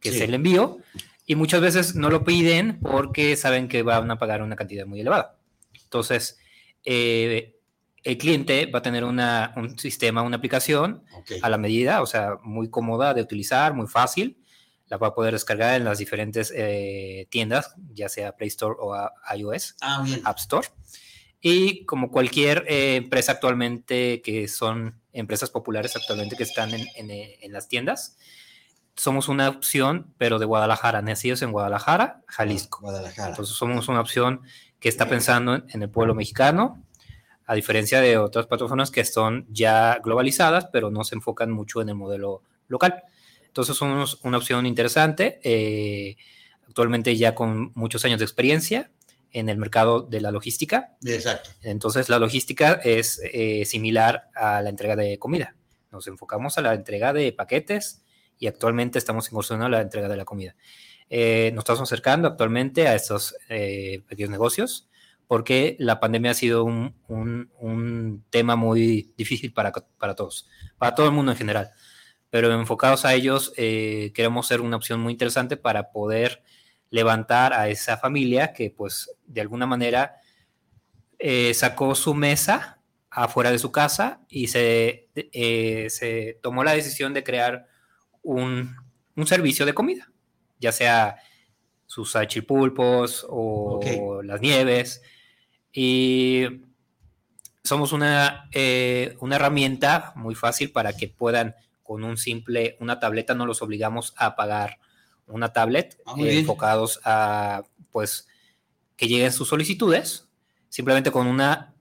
que 0.00 0.10
Sí. 0.10 0.16
es 0.16 0.22
el 0.22 0.34
envío, 0.34 0.78
y 1.26 1.34
muchas 1.34 1.60
veces 1.60 1.94
no 1.94 2.10
lo 2.10 2.24
piden 2.24 2.78
porque 2.80 3.36
saben 3.36 3.68
que 3.68 3.82
van 3.82 4.10
a 4.10 4.18
pagar 4.18 4.42
una 4.42 4.56
cantidad 4.56 4.86
muy 4.86 5.00
elevada. 5.00 5.38
Entonces, 5.82 6.38
eh, 6.84 7.56
el 8.04 8.16
cliente 8.18 8.66
va 8.66 8.78
a 8.80 8.82
tener 8.82 9.04
una- 9.04 9.52
un 9.56 9.78
sistema, 9.78 10.22
una 10.22 10.36
aplicación 10.36 11.04
ok. 11.12 11.32
a 11.42 11.48
la 11.50 11.58
medida, 11.58 12.02
o 12.02 12.06
sea, 12.06 12.36
muy 12.42 12.70
cómoda 12.70 13.12
de 13.14 13.22
utilizar, 13.22 13.74
muy 13.74 13.86
fácil. 13.86 14.36
La 14.88 14.96
va 14.96 15.08
a 15.08 15.14
poder 15.14 15.34
descargar 15.34 15.74
en 15.76 15.84
las 15.84 15.98
diferentes 15.98 16.52
eh, 16.56 17.26
tiendas, 17.30 17.74
ya 17.94 18.08
sea 18.08 18.32
Play 18.36 18.48
Store 18.48 18.74
o 18.78 18.94
a- 18.94 19.12
iOS, 19.36 19.76
Ah. 19.80 20.04
App 20.24 20.38
Store. 20.38 20.66
Y 21.40 21.84
como 21.86 22.10
cualquier 22.10 22.64
eh, 22.68 22.96
empresa 22.96 23.32
actualmente, 23.32 24.20
que 24.22 24.48
son 24.48 25.00
empresas 25.12 25.48
populares 25.50 25.94
actualmente 25.96 26.36
que 26.36 26.42
están 26.42 26.74
en, 26.74 26.86
en, 26.96 27.10
eh, 27.10 27.38
en 27.42 27.52
las 27.52 27.68
tiendas, 27.68 28.16
somos 28.96 29.28
una 29.28 29.48
opción, 29.48 30.12
pero 30.18 30.38
de 30.38 30.44
Guadalajara, 30.46 31.00
nacidos 31.02 31.40
en 31.42 31.52
Guadalajara, 31.52 32.22
Jalisco. 32.26 32.80
Guadalajara. 32.82 33.30
Entonces 33.30 33.56
somos 33.56 33.88
una 33.88 34.00
opción 34.00 34.42
que 34.80 34.88
está 34.88 35.08
pensando 35.08 35.54
en, 35.54 35.64
en 35.68 35.82
el 35.82 35.88
pueblo 35.90 36.14
mexicano, 36.14 36.82
a 37.50 37.56
diferencia 37.56 38.00
de 38.00 38.16
otras 38.16 38.46
plataformas 38.46 38.92
que 38.92 39.04
son 39.04 39.44
ya 39.50 39.98
globalizadas, 40.04 40.66
pero 40.66 40.92
no 40.92 41.02
se 41.02 41.16
enfocan 41.16 41.50
mucho 41.50 41.82
en 41.82 41.88
el 41.88 41.96
modelo 41.96 42.44
local. 42.68 43.02
Entonces 43.44 43.76
somos 43.76 44.20
una 44.22 44.36
opción 44.36 44.66
interesante, 44.66 45.40
eh, 45.42 46.16
actualmente 46.68 47.16
ya 47.16 47.34
con 47.34 47.72
muchos 47.74 48.04
años 48.04 48.20
de 48.20 48.24
experiencia 48.24 48.92
en 49.32 49.48
el 49.48 49.58
mercado 49.58 50.02
de 50.02 50.20
la 50.20 50.30
logística. 50.30 50.96
Exacto. 51.04 51.50
Entonces 51.62 52.08
la 52.08 52.20
logística 52.20 52.74
es 52.84 53.20
eh, 53.24 53.64
similar 53.64 54.28
a 54.36 54.62
la 54.62 54.70
entrega 54.70 54.94
de 54.94 55.18
comida. 55.18 55.56
Nos 55.90 56.06
enfocamos 56.06 56.56
a 56.56 56.62
la 56.62 56.74
entrega 56.74 57.12
de 57.12 57.32
paquetes 57.32 58.04
y 58.38 58.46
actualmente 58.46 58.96
estamos 58.96 59.26
incursionando 59.26 59.66
a 59.66 59.80
la 59.80 59.82
entrega 59.82 60.08
de 60.08 60.16
la 60.16 60.24
comida. 60.24 60.54
Eh, 61.08 61.50
nos 61.52 61.62
estamos 61.62 61.82
acercando 61.82 62.28
actualmente 62.28 62.86
a 62.86 62.94
estos 62.94 63.34
eh, 63.48 64.04
pequeños 64.06 64.30
negocios 64.30 64.88
porque 65.30 65.76
la 65.78 66.00
pandemia 66.00 66.32
ha 66.32 66.34
sido 66.34 66.64
un, 66.64 66.96
un- 67.06 67.52
un 67.60 68.24
tema 68.30 68.56
muy 68.56 69.12
difícil 69.16 69.52
para, 69.52 69.70
para 69.96 70.16
todos, 70.16 70.48
para 70.76 70.96
todo 70.96 71.06
el 71.06 71.12
mundo 71.12 71.30
en 71.30 71.38
general. 71.38 71.70
Pero 72.30 72.52
enfocados 72.52 73.04
a 73.04 73.14
ellos, 73.14 73.52
eh, 73.56 74.10
queremos 74.12 74.48
ser 74.48 74.60
una 74.60 74.76
opción 74.76 74.98
muy 75.00 75.12
interesante 75.12 75.56
para 75.56 75.92
poder 75.92 76.42
levantar 76.90 77.52
a 77.52 77.68
esa 77.68 77.96
familia 77.96 78.52
que 78.52 78.70
pues 78.72 79.16
de 79.24 79.40
alguna 79.40 79.66
manera 79.68 80.16
eh, 81.20 81.54
sacó 81.54 81.94
su 81.94 82.12
mesa 82.14 82.80
afuera 83.08 83.52
de 83.52 83.60
su 83.60 83.70
casa 83.70 84.22
y 84.28 84.48
se, 84.48 85.10
eh, 85.14 85.86
se 85.90 86.40
tomó 86.42 86.64
la 86.64 86.72
decisión 86.72 87.14
de 87.14 87.22
crear 87.22 87.68
un, 88.22 88.74
un 89.14 89.26
servicio 89.28 89.64
de 89.64 89.74
comida, 89.74 90.10
ya 90.58 90.72
sea 90.72 91.18
sus 91.86 92.16
achipulpos 92.16 93.24
o 93.28 94.22
las 94.24 94.40
nieves. 94.40 95.02
Y 95.72 96.62
somos 97.62 97.92
una, 97.92 98.48
eh, 98.52 99.16
una 99.20 99.36
herramienta 99.36 100.12
muy 100.16 100.34
fácil 100.34 100.72
para 100.72 100.96
que 100.96 101.08
puedan 101.08 101.54
con 101.82 102.04
un 102.04 102.16
simple, 102.16 102.76
una 102.80 103.00
tableta, 103.00 103.34
no 103.34 103.46
los 103.46 103.62
obligamos 103.62 104.14
a 104.16 104.36
pagar 104.36 104.78
una 105.26 105.52
tablet, 105.52 106.00
Ah, 106.06 106.14
eh, 106.18 106.38
enfocados 106.38 107.00
a, 107.04 107.62
pues, 107.92 108.28
que 108.96 109.08
lleguen 109.08 109.32
sus 109.32 109.48
solicitudes, 109.48 110.28
simplemente 110.68 111.10
con 111.10 111.26
una, 111.26 111.74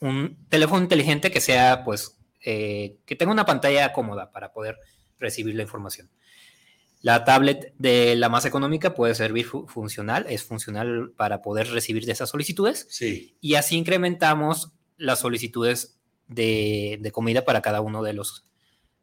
un 0.00 0.36
teléfono 0.48 0.82
inteligente 0.82 1.30
que 1.30 1.40
sea, 1.40 1.84
pues, 1.84 2.16
eh, 2.42 2.96
que 3.06 3.16
tenga 3.16 3.32
una 3.32 3.46
pantalla 3.46 3.92
cómoda 3.92 4.30
para 4.30 4.52
poder 4.52 4.78
recibir 5.18 5.54
la 5.54 5.62
información. 5.62 6.10
La 7.06 7.24
tablet 7.24 7.72
de 7.78 8.16
la 8.16 8.28
más 8.28 8.44
económica 8.46 8.94
puede 8.94 9.14
servir 9.14 9.44
fu- 9.46 9.66
funcional, 9.68 10.26
es 10.28 10.42
funcional 10.42 11.12
para 11.16 11.40
poder 11.40 11.68
recibir 11.70 12.04
de 12.04 12.12
esas 12.12 12.30
solicitudes 12.30 12.86
Sí, 12.90 13.36
y 13.40 13.54
así 13.54 13.76
incrementamos 13.76 14.72
las 14.96 15.20
solicitudes 15.20 15.98
de, 16.26 16.98
de 17.00 17.12
comida 17.12 17.44
para 17.44 17.62
cada 17.62 17.80
uno 17.80 18.02
de 18.02 18.12
los, 18.12 18.44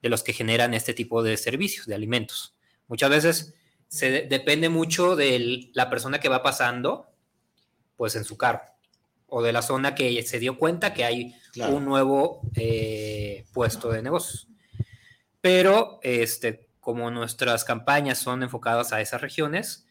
de 0.01 0.09
los 0.09 0.21
que 0.23 0.33
generan 0.33 0.73
este 0.73 0.93
tipo 0.93 1.23
de 1.23 1.37
servicios, 1.37 1.85
de 1.85 1.95
alimentos. 1.95 2.55
Muchas 2.89 3.09
veces 3.09 3.53
se 3.87 4.11
de- 4.11 4.21
depende 4.27 4.67
mucho 4.69 5.15
de 5.15 5.69
la 5.73 5.89
persona 5.89 6.19
que 6.19 6.27
va 6.29 6.43
pasando, 6.43 7.07
pues 7.95 8.15
en 8.17 8.25
su 8.25 8.35
carro, 8.37 8.63
o 9.27 9.41
de 9.41 9.53
la 9.53 9.61
zona 9.61 9.95
que 9.95 10.21
se 10.23 10.39
dio 10.39 10.57
cuenta 10.57 10.93
que 10.93 11.05
hay 11.05 11.35
claro. 11.53 11.75
un 11.75 11.85
nuevo 11.85 12.41
eh, 12.55 13.45
puesto 13.53 13.89
de 13.91 14.01
negocios. 14.01 14.47
Pero 15.41 15.99
este, 16.03 16.67
como 16.83 17.09
nuestras 17.09 17.63
campañas 17.63 18.17
son 18.19 18.43
enfocadas 18.43 18.91
a 18.91 18.99
esas 19.01 19.21
regiones, 19.21 19.87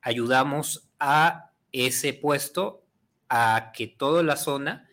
ayudamos 0.00 0.88
a 0.98 1.50
ese 1.70 2.14
puesto 2.14 2.82
a 3.28 3.72
que 3.74 3.86
toda 3.86 4.22
la 4.22 4.36
zona 4.36 4.88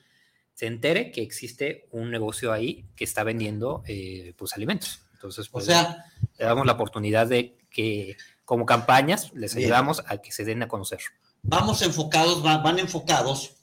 se 0.54 0.68
entere 0.68 1.12
que 1.12 1.22
existe 1.22 1.88
un 1.92 2.12
negocio 2.12 2.52
ahí 2.52 2.86
que 2.96 3.06
está 3.06 3.24
vendiendo 3.24 3.82
eh, 3.88 4.34
pues 4.38 4.54
alimentos. 4.54 5.02
Entonces, 5.14 5.48
O 5.48 5.52
pues, 5.54 5.66
sea, 5.66 6.06
le 6.38 6.46
damos 6.46 6.66
la 6.66 6.74
oportunidad 6.74 7.28
de 7.28 7.58
que 7.72 8.18
como 8.44 8.66
campañas 8.66 9.32
les 9.34 9.56
Bien. 9.56 9.68
ayudamos 9.68 10.04
a 10.06 10.18
que 10.18 10.32
se 10.32 10.44
den 10.46 10.62
a 10.64 10.68
conocer. 10.68 11.00
vamos 11.44 11.82
enfocados, 11.82 12.46
va- 12.46 12.58
van 12.58 12.78
enfocados, 12.80 13.56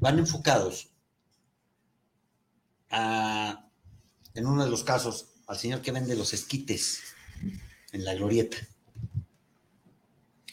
van 0.00 0.18
enfocados 0.18 0.88
a, 2.90 3.64
en 4.34 4.46
uno 4.46 4.64
de 4.64 4.70
los 4.70 4.84
casos, 4.84 5.28
al 5.46 5.58
señor 5.58 5.80
que 5.82 5.92
vende 5.92 6.14
los 6.16 6.32
esquites 6.32 7.00
en 7.92 8.04
la 8.04 8.14
glorieta. 8.14 8.56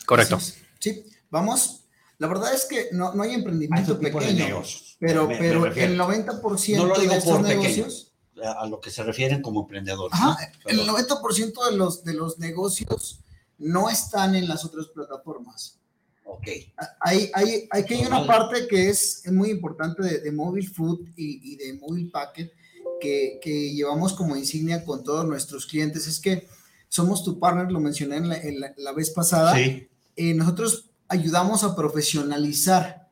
Correcto. 0.06 0.40
Sí, 0.80 1.06
vamos. 1.30 1.86
La 2.18 2.28
verdad 2.28 2.54
es 2.54 2.66
que 2.66 2.90
no, 2.92 3.14
no 3.14 3.24
hay 3.24 3.34
emprendimiento 3.34 3.96
de 3.96 4.12
pequeño, 4.12 4.46
negocios. 4.46 4.98
pero, 5.00 5.28
Me- 5.28 5.38
pero 5.38 5.66
el 5.66 5.98
90% 5.98 6.78
No 6.78 6.86
lo 6.86 7.00
digo 7.00 7.14
de 7.14 7.18
estos 7.20 7.38
por 7.38 7.42
negocios, 7.48 8.14
a 8.44 8.62
a 8.64 8.68
lo 8.68 8.80
que 8.80 8.92
se 8.92 9.04
refieren 9.04 9.42
como 9.42 9.62
emprendedores. 9.62 10.14
ajá, 10.14 10.38
¿no? 10.64 10.70
el 10.70 10.78
Perdón. 10.78 10.96
90% 10.96 11.70
de 11.72 11.78
los, 11.78 12.04
de 12.04 12.14
los 12.14 12.38
negocios 12.40 13.22
no 13.58 13.90
están 13.90 14.36
en 14.36 14.48
las 14.48 14.66
otras 14.66 14.88
plataformas. 14.88 15.78
Ok. 16.26 16.48
Hay, 17.02 17.30
hay, 17.34 17.68
hay 17.72 17.86
que 17.86 17.96
hay 17.96 18.06
una 18.06 18.26
parte 18.26 18.68
que 18.68 18.90
es, 18.90 19.26
es 19.26 19.32
muy 19.32 19.50
importante 19.50 20.02
de, 20.04 20.20
de 20.20 20.32
Mobile 20.32 20.68
Food 20.68 21.08
y, 21.16 21.54
y 21.54 21.56
de 21.58 21.74
Mobile 21.74 22.10
Packet 22.12 22.52
que, 23.02 23.40
que 23.44 23.74
llevamos 23.74 24.14
como 24.14 24.38
insignia 24.38 24.86
con 24.86 25.04
todos 25.04 25.26
nuestros 25.26 25.66
clientes. 25.66 26.08
Es 26.08 26.20
que 26.22 26.48
somos 26.88 27.24
tu 27.24 27.40
partner, 27.40 27.72
lo 27.72 27.80
mencioné 27.82 28.18
en 28.18 28.30
la, 28.30 28.38
en 28.38 28.60
la- 28.62 28.74
la 28.78 28.92
vez 28.94 29.10
pasada. 29.10 29.54
Sí. 29.56 29.88
eh, 30.16 30.34
nosotros 30.34 30.90
ayudamos 31.10 31.64
a 31.66 31.76
profesionalizar. 31.76 33.10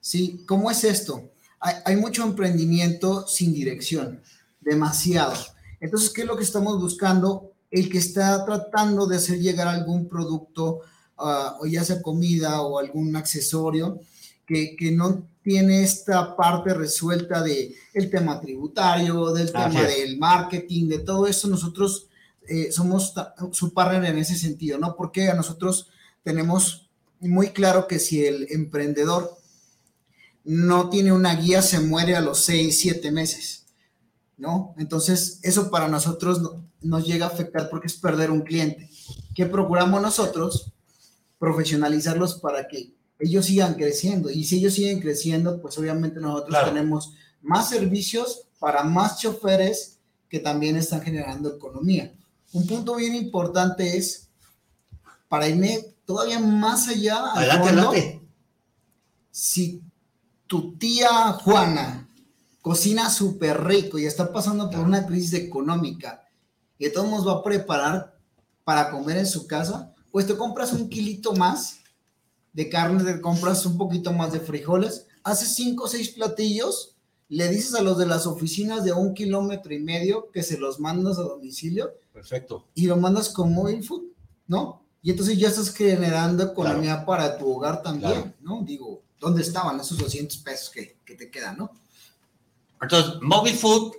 ¿Sí? 0.00 0.44
¿Cómo 0.46 0.70
es 0.70 0.84
esto? 0.84 1.30
Hay, 1.60 1.76
hay 1.84 1.96
mucho 1.96 2.24
emprendimiento 2.24 3.26
sin 3.26 3.54
dirección, 3.54 4.20
demasiado. 4.60 5.32
Entonces, 5.80 6.10
¿qué 6.10 6.22
es 6.22 6.26
lo 6.26 6.36
que 6.36 6.44
estamos 6.44 6.80
buscando? 6.80 7.52
El 7.70 7.88
que 7.90 7.98
está 7.98 8.44
tratando 8.44 9.06
de 9.06 9.16
hacer 9.16 9.38
llegar 9.40 9.66
algún 9.68 10.08
producto, 10.08 10.80
ah, 11.16 11.56
o 11.60 11.66
ya 11.66 11.82
sea 11.84 12.02
comida 12.02 12.60
o 12.62 12.78
algún 12.78 13.16
accesorio, 13.16 13.98
que, 14.46 14.76
que 14.76 14.90
no 14.92 15.26
tiene 15.42 15.82
esta 15.82 16.36
parte 16.36 16.72
resuelta 16.74 17.42
de 17.42 17.74
el 17.92 18.10
tema 18.10 18.40
tributario, 18.40 19.32
del 19.32 19.52
tema 19.52 19.68
del 19.88 20.18
marketing, 20.18 20.88
de 20.88 20.98
todo 21.00 21.26
eso, 21.26 21.48
nosotros 21.48 22.08
eh, 22.48 22.70
somos 22.72 23.12
su 23.52 23.72
partner 23.72 24.04
en 24.06 24.18
ese 24.18 24.36
sentido, 24.36 24.78
¿no? 24.78 24.96
Porque 24.96 25.28
a 25.28 25.34
nosotros 25.34 25.88
tenemos 26.22 26.88
muy 27.20 27.48
claro 27.50 27.86
que 27.86 27.98
si 27.98 28.24
el 28.24 28.46
emprendedor 28.50 29.36
no 30.44 30.90
tiene 30.90 31.12
una 31.12 31.34
guía, 31.36 31.62
se 31.62 31.80
muere 31.80 32.16
a 32.16 32.20
los 32.20 32.40
seis, 32.40 32.78
siete 32.80 33.10
meses, 33.10 33.64
¿no? 34.36 34.74
Entonces, 34.78 35.38
eso 35.42 35.70
para 35.70 35.88
nosotros 35.88 36.40
no- 36.42 36.64
nos 36.82 37.06
llega 37.06 37.24
a 37.26 37.30
afectar 37.30 37.70
porque 37.70 37.86
es 37.86 37.94
perder 37.94 38.30
un 38.30 38.42
cliente. 38.42 38.90
¿Qué 39.34 39.46
procuramos 39.46 40.02
nosotros? 40.02 40.72
Profesionalizarlos 41.38 42.34
para 42.40 42.68
que 42.68 42.93
ellos 43.18 43.46
sigan 43.46 43.74
creciendo. 43.74 44.30
Y 44.30 44.44
si 44.44 44.58
ellos 44.58 44.74
siguen 44.74 45.00
creciendo, 45.00 45.60
pues 45.60 45.78
obviamente 45.78 46.20
nosotros 46.20 46.50
Claro. 46.50 46.68
tenemos 46.72 47.12
más 47.42 47.68
servicios 47.68 48.46
para 48.58 48.82
más 48.84 49.18
choferes 49.20 49.98
que 50.28 50.40
también 50.40 50.76
están 50.76 51.02
generando 51.02 51.54
economía. 51.54 52.12
Un 52.52 52.66
punto 52.66 52.96
bien 52.96 53.14
importante 53.14 53.96
es, 53.96 54.28
para 55.28 55.48
irme 55.48 55.94
todavía 56.04 56.38
más 56.38 56.88
allá, 56.88 57.16
al 57.32 57.38
Adelante, 57.50 57.68
fondo, 57.68 57.88
adelante. 57.90 58.20
si 59.30 59.82
tu 60.46 60.76
tía 60.78 61.32
Juana 61.42 62.08
cocina 62.60 63.10
súper 63.10 63.62
rico 63.64 63.98
y 63.98 64.06
está 64.06 64.32
pasando 64.32 64.70
por 64.70 64.80
una 64.80 65.06
crisis 65.06 65.34
económica 65.34 66.26
y 66.78 66.84
de 66.84 66.90
todos 66.90 67.08
modos 67.08 67.26
va 67.28 67.40
a 67.40 67.42
preparar 67.42 68.18
para 68.64 68.90
comer 68.90 69.18
en 69.18 69.26
su 69.26 69.46
casa, 69.46 69.92
pues 70.10 70.26
te 70.26 70.36
compras 70.36 70.72
un 70.72 70.88
kilito 70.88 71.34
más 71.34 71.78
de 72.54 72.68
carne, 72.70 73.04
te 73.04 73.20
compras 73.20 73.66
un 73.66 73.76
poquito 73.76 74.12
más 74.12 74.32
de 74.32 74.40
frijoles, 74.40 75.06
haces 75.22 75.54
cinco 75.54 75.84
o 75.84 75.88
seis 75.88 76.08
platillos, 76.10 76.96
le 77.28 77.48
dices 77.48 77.74
a 77.74 77.82
los 77.82 77.98
de 77.98 78.06
las 78.06 78.26
oficinas 78.26 78.84
de 78.84 78.92
un 78.92 79.12
kilómetro 79.12 79.74
y 79.74 79.78
medio 79.80 80.30
que 80.30 80.42
se 80.42 80.56
los 80.58 80.78
mandas 80.80 81.18
a 81.18 81.22
domicilio 81.22 81.92
Perfecto. 82.12 82.66
y 82.74 82.86
lo 82.86 82.96
mandas 82.96 83.28
con 83.30 83.52
mobile 83.52 83.82
food, 83.82 84.04
¿no? 84.46 84.82
Y 85.02 85.10
entonces 85.10 85.36
ya 85.38 85.48
estás 85.48 85.70
generando 85.74 86.42
economía 86.44 87.04
para 87.04 87.36
tu 87.36 87.50
hogar 87.52 87.82
también, 87.82 88.12
Claro. 88.12 88.32
¿no? 88.40 88.62
Digo, 88.62 89.02
¿dónde 89.20 89.42
estaban 89.42 89.78
esos 89.80 89.98
200 89.98 90.38
pesos 90.38 90.70
que, 90.70 90.98
que 91.04 91.14
te 91.14 91.30
quedan, 91.30 91.58
no? 91.58 91.70
Entonces, 92.80 93.14
Mobile 93.20 93.56
Food 93.56 93.92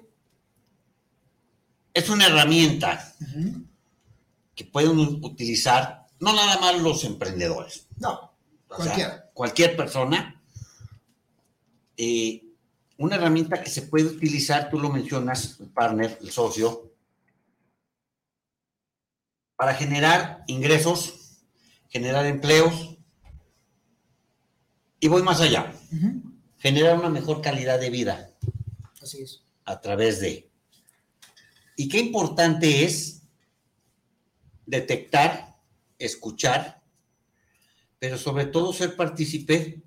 es 1.93 2.09
una 2.09 2.27
herramienta 2.27 3.13
que 4.55 4.65
pueden 4.65 4.97
utilizar 4.99 6.05
no 6.19 6.33
nada 6.33 6.57
más 6.59 6.81
los 6.81 7.03
emprendedores, 7.03 7.87
No, 7.97 8.24
sea, 8.77 8.85
cualquiera. 8.85 9.29
cualquier 9.33 9.75
persona. 9.75 10.41
Eh, 11.97 12.41
una 12.97 13.15
herramienta 13.15 13.61
que 13.61 13.69
se 13.69 13.83
puede 13.83 14.05
utilizar, 14.05 14.69
tú 14.69 14.79
lo 14.79 14.89
mencionas, 14.89 15.59
el 15.59 15.67
partner, 15.67 16.17
el 16.21 16.31
socio, 16.31 16.93
para 19.55 19.73
generar 19.73 20.43
ingresos, 20.47 21.41
generar 21.89 22.25
empleos. 22.25 22.97
Y 24.99 25.07
voy 25.07 25.23
más 25.23 25.41
allá, 25.41 25.73
generar 26.57 26.97
una 26.97 27.09
mejor 27.09 27.41
calidad 27.41 27.79
de 27.79 27.89
vida 27.89 28.31
Así 29.01 29.21
es. 29.21 29.43
a 29.65 29.79
través 29.81 30.19
de. 30.19 30.49
Y 31.75 31.89
qué 31.89 31.99
importante 31.99 32.85
es 32.85 33.21
detectar, 34.65 35.57
escuchar, 35.99 36.81
pero 38.05 38.19
sobre 38.19 38.45
todo 38.45 38.71
ser 38.71 38.95
partícipe 38.95 39.81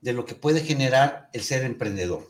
de 0.00 0.12
lo 0.12 0.24
que 0.24 0.34
puede 0.34 0.60
generar 0.60 1.30
el 1.32 1.44
ser 1.44 1.62
emprendedor. 1.62 2.28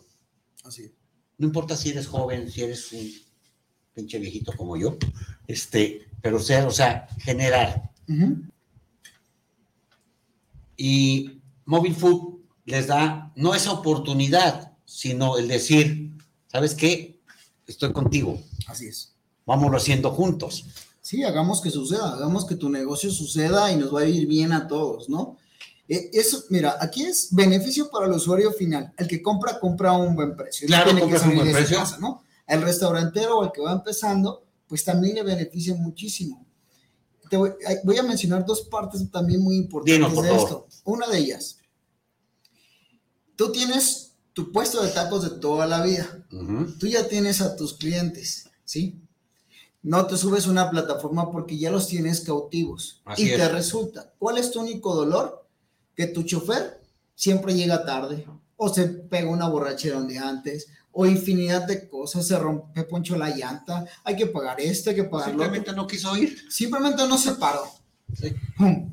Así 0.65 0.83
es. 0.83 0.91
No 1.39 1.47
importa 1.47 1.79
si 1.79 1.89
eres 1.89 2.07
joven, 2.07 2.51
si 2.51 2.61
eres 2.61 2.93
un 2.93 3.11
pinche 3.95 4.19
viejito 4.19 4.53
como 4.55 4.77
yo, 4.77 4.99
este, 5.47 6.07
pero 6.21 6.39
ser, 6.39 6.67
o 6.67 6.71
sea, 6.71 7.09
generar. 7.21 7.91
Y 10.77 11.41
Mobile 11.65 11.95
Food 11.95 12.41
les 12.67 12.87
da 12.87 13.33
no 13.35 13.55
esa 13.55 13.73
oportunidad, 13.73 14.77
sino 14.85 15.39
el 15.39 15.49
decir, 15.49 16.11
¿sabes 16.49 16.75
qué? 16.75 17.19
Estoy 17.67 17.95
contigo, 17.95 18.43
Así 18.67 18.89
es. 18.89 19.15
vámonos 19.47 19.83
haciendo 19.83 20.11
juntos. 20.11 20.67
Sí, 21.07 21.23
hagamos 21.23 21.61
que 21.61 21.71
suceda, 21.71 22.15
hagamos 22.15 22.47
que 22.47 22.57
tu 22.57 22.69
negocio 22.69 23.13
suceda 23.13 23.71
y 23.71 23.77
nos 23.77 23.95
va 23.95 24.01
a 24.01 24.07
ir 24.07 24.27
bien 24.27 24.53
a 24.53 24.67
todos, 24.67 25.09
¿no? 25.09 25.37
Eh, 25.87 26.11
Eso, 26.13 26.43
mira, 26.51 26.79
aquí 26.81 27.05
es 27.05 27.29
beneficio 27.31 27.89
para 27.91 28.07
el 28.07 28.13
usuario 28.13 28.51
final. 28.51 28.93
El 28.97 29.07
que 29.07 29.23
compra, 29.23 29.61
compra 29.61 29.91
a 29.91 29.99
un 29.99 30.17
buen 30.17 30.35
precio. 30.35 30.67
Claro, 30.67 30.91
tiene 30.91 31.07
que 31.07 31.13
a 31.13 31.15
un 31.15 31.21
salir 31.21 31.37
buen 31.37 31.47
de 31.47 31.55
precio. 31.55 31.77
casa, 31.77 31.99
¿no? 31.99 32.25
El 32.45 32.61
restaurantero 32.61 33.39
o 33.39 33.45
el 33.45 33.53
que 33.53 33.61
va 33.61 33.71
empezando, 33.71 34.47
pues 34.67 34.83
también 34.83 35.15
le 35.15 35.23
beneficia 35.23 35.77
muchísimo. 35.77 36.45
Te 37.31 37.37
voy, 37.37 37.99
a 37.99 38.03
mencionar 38.03 38.45
dos 38.45 38.63
partes 38.63 39.09
también 39.09 39.45
muy 39.45 39.55
importantes 39.55 39.95
Dinos, 39.95 40.11
de 40.11 40.29
favor. 40.29 40.43
esto. 40.43 40.67
Una 40.87 41.07
de 41.07 41.19
ellas, 41.19 41.61
tú 43.37 43.53
tienes 43.53 44.11
tu 44.33 44.51
puesto 44.51 44.83
de 44.83 44.91
tacos 44.91 45.23
de 45.23 45.39
toda 45.39 45.69
la 45.69 45.85
vida 45.85 46.27
tú 46.81 46.89
ya 46.89 47.07
tienes 47.07 47.41
a 47.43 47.55
tus 47.55 47.75
clientes, 47.75 48.51
¿sí? 48.65 49.06
No 49.87 50.05
te 50.09 50.17
subes 50.17 50.49
a 50.49 50.51
una 50.51 50.69
plataforma 50.69 51.31
porque 51.31 51.57
ya 51.57 51.71
los 51.71 51.87
tienes 51.87 52.21
cautivos. 52.23 53.03
Así 53.05 53.23
y 53.23 53.29
te 53.29 53.45
es. 53.45 53.53
resulta, 53.53 54.13
¿cuál 54.19 54.37
es 54.37 54.51
tu 54.51 54.61
único 54.61 54.93
dolor? 54.93 55.47
Que 55.95 56.09
tu 56.09 56.25
chofer 56.25 56.81
siempre 57.15 57.55
llega 57.55 57.85
tarde, 57.85 58.27
o 58.57 58.69
se 58.69 58.89
pega 58.89 59.31
una 59.31 59.49
borrachera 59.49 59.99
donde 59.99 60.19
antes, 60.19 60.67
o 60.91 61.07
infinidad 61.07 61.69
de 61.69 61.89
cosas, 61.89 62.27
se 62.27 62.37
rompe 62.37 62.83
poncho 62.83 63.17
la 63.17 63.31
llanta, 63.31 63.87
hay 64.03 64.17
que 64.17 64.27
pagar 64.27 64.61
esto, 64.61 64.91
hay 64.91 64.97
que 64.97 65.05
pagar 65.05 65.29
lo 65.29 65.35
otro. 65.35 65.45
Simplemente 65.45 65.73
no 65.73 65.87
quiso 65.87 66.17
ir. 66.17 66.51
Simplemente 66.51 67.07
no 67.07 67.17
se 67.17 67.37
paró. 67.37 67.63
Sí. 68.13 68.35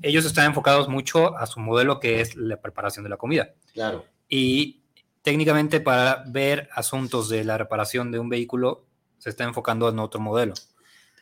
Ellos 0.03 0.25
están 0.25 0.45
enfocados 0.45 0.89
mucho 0.89 1.35
a 1.35 1.47
su 1.47 1.59
modelo 1.59 1.99
que 1.99 2.21
es 2.21 2.35
la 2.35 2.61
preparación 2.61 3.03
de 3.03 3.09
la 3.09 3.17
comida. 3.17 3.55
Claro. 3.73 4.05
Y 4.29 4.83
técnicamente 5.23 5.79
para 5.79 6.23
ver 6.27 6.69
asuntos 6.71 7.29
de 7.29 7.43
la 7.43 7.57
reparación 7.57 8.11
de 8.11 8.19
un 8.19 8.29
vehículo 8.29 8.85
se 9.17 9.31
está 9.31 9.45
enfocando 9.45 9.89
en 9.89 9.97
otro 9.99 10.19
modelo, 10.19 10.53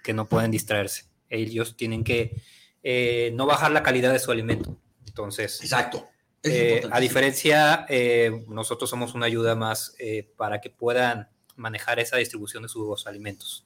que 0.04 0.14
no 0.14 0.28
pueden 0.28 0.52
distraerse. 0.52 1.06
Ellos 1.30 1.76
tienen 1.78 2.04
que 2.04 2.42
eh, 2.84 3.32
no 3.36 3.46
bajar 3.46 3.72
la 3.72 3.84
calidad 3.84 4.12
de 4.12 4.20
su 4.20 4.32
alimento. 4.32 4.78
Entonces, 5.08 5.62
Exacto. 5.62 6.08
Eh, 6.44 6.82
a 6.92 7.00
diferencia, 7.00 7.86
eh, 7.88 8.44
nosotros 8.48 8.90
somos 8.90 9.14
una 9.14 9.28
ayuda 9.28 9.56
más 9.56 9.96
para 10.38 10.60
que 10.60 10.72
puedan 10.72 11.30
manejar 11.56 12.00
esa 12.00 12.18
distribución 12.18 12.64
de 12.64 12.70
sus 12.70 13.06
alimentos. 13.06 13.66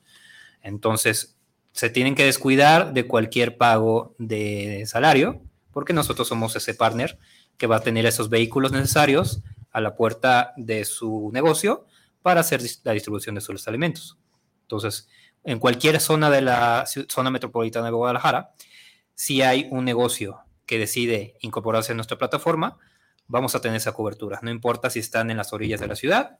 Entonces, 0.61 1.37
se 1.71 1.89
tienen 1.89 2.15
que 2.15 2.25
descuidar 2.25 2.93
de 2.93 3.07
cualquier 3.07 3.57
pago 3.57 4.15
de 4.17 4.83
salario, 4.87 5.41
porque 5.71 5.93
nosotros 5.93 6.27
somos 6.27 6.55
ese 6.55 6.73
partner 6.73 7.17
que 7.57 7.67
va 7.67 7.77
a 7.77 7.81
tener 7.81 8.05
esos 8.05 8.29
vehículos 8.29 8.71
necesarios 8.71 9.41
a 9.71 9.81
la 9.81 9.95
puerta 9.95 10.53
de 10.57 10.85
su 10.85 11.29
negocio 11.33 11.85
para 12.21 12.41
hacer 12.41 12.61
la 12.83 12.93
distribución 12.93 13.35
de 13.35 13.41
sus 13.41 13.67
alimentos. 13.67 14.17
Entonces, 14.61 15.07
en 15.45 15.59
cualquier 15.59 16.01
zona 16.01 16.29
de 16.29 16.41
la 16.41 16.85
zona 17.07 17.29
metropolitana 17.29 17.85
de 17.85 17.91
Guadalajara, 17.91 18.51
si 19.13 19.41
hay 19.41 19.67
un 19.71 19.85
negocio 19.85 20.39
que 20.65 20.79
decide 20.79 21.35
incorporarse 21.39 21.91
a 21.91 21.95
nuestra 21.95 22.17
plataforma, 22.17 22.77
vamos 23.27 23.55
a 23.55 23.61
tener 23.61 23.77
esa 23.77 23.93
cobertura. 23.93 24.39
No 24.41 24.49
importa 24.49 24.89
si 24.89 24.99
están 24.99 25.29
en 25.29 25.37
las 25.37 25.53
orillas 25.53 25.79
de 25.79 25.87
la 25.87 25.95
ciudad, 25.95 26.39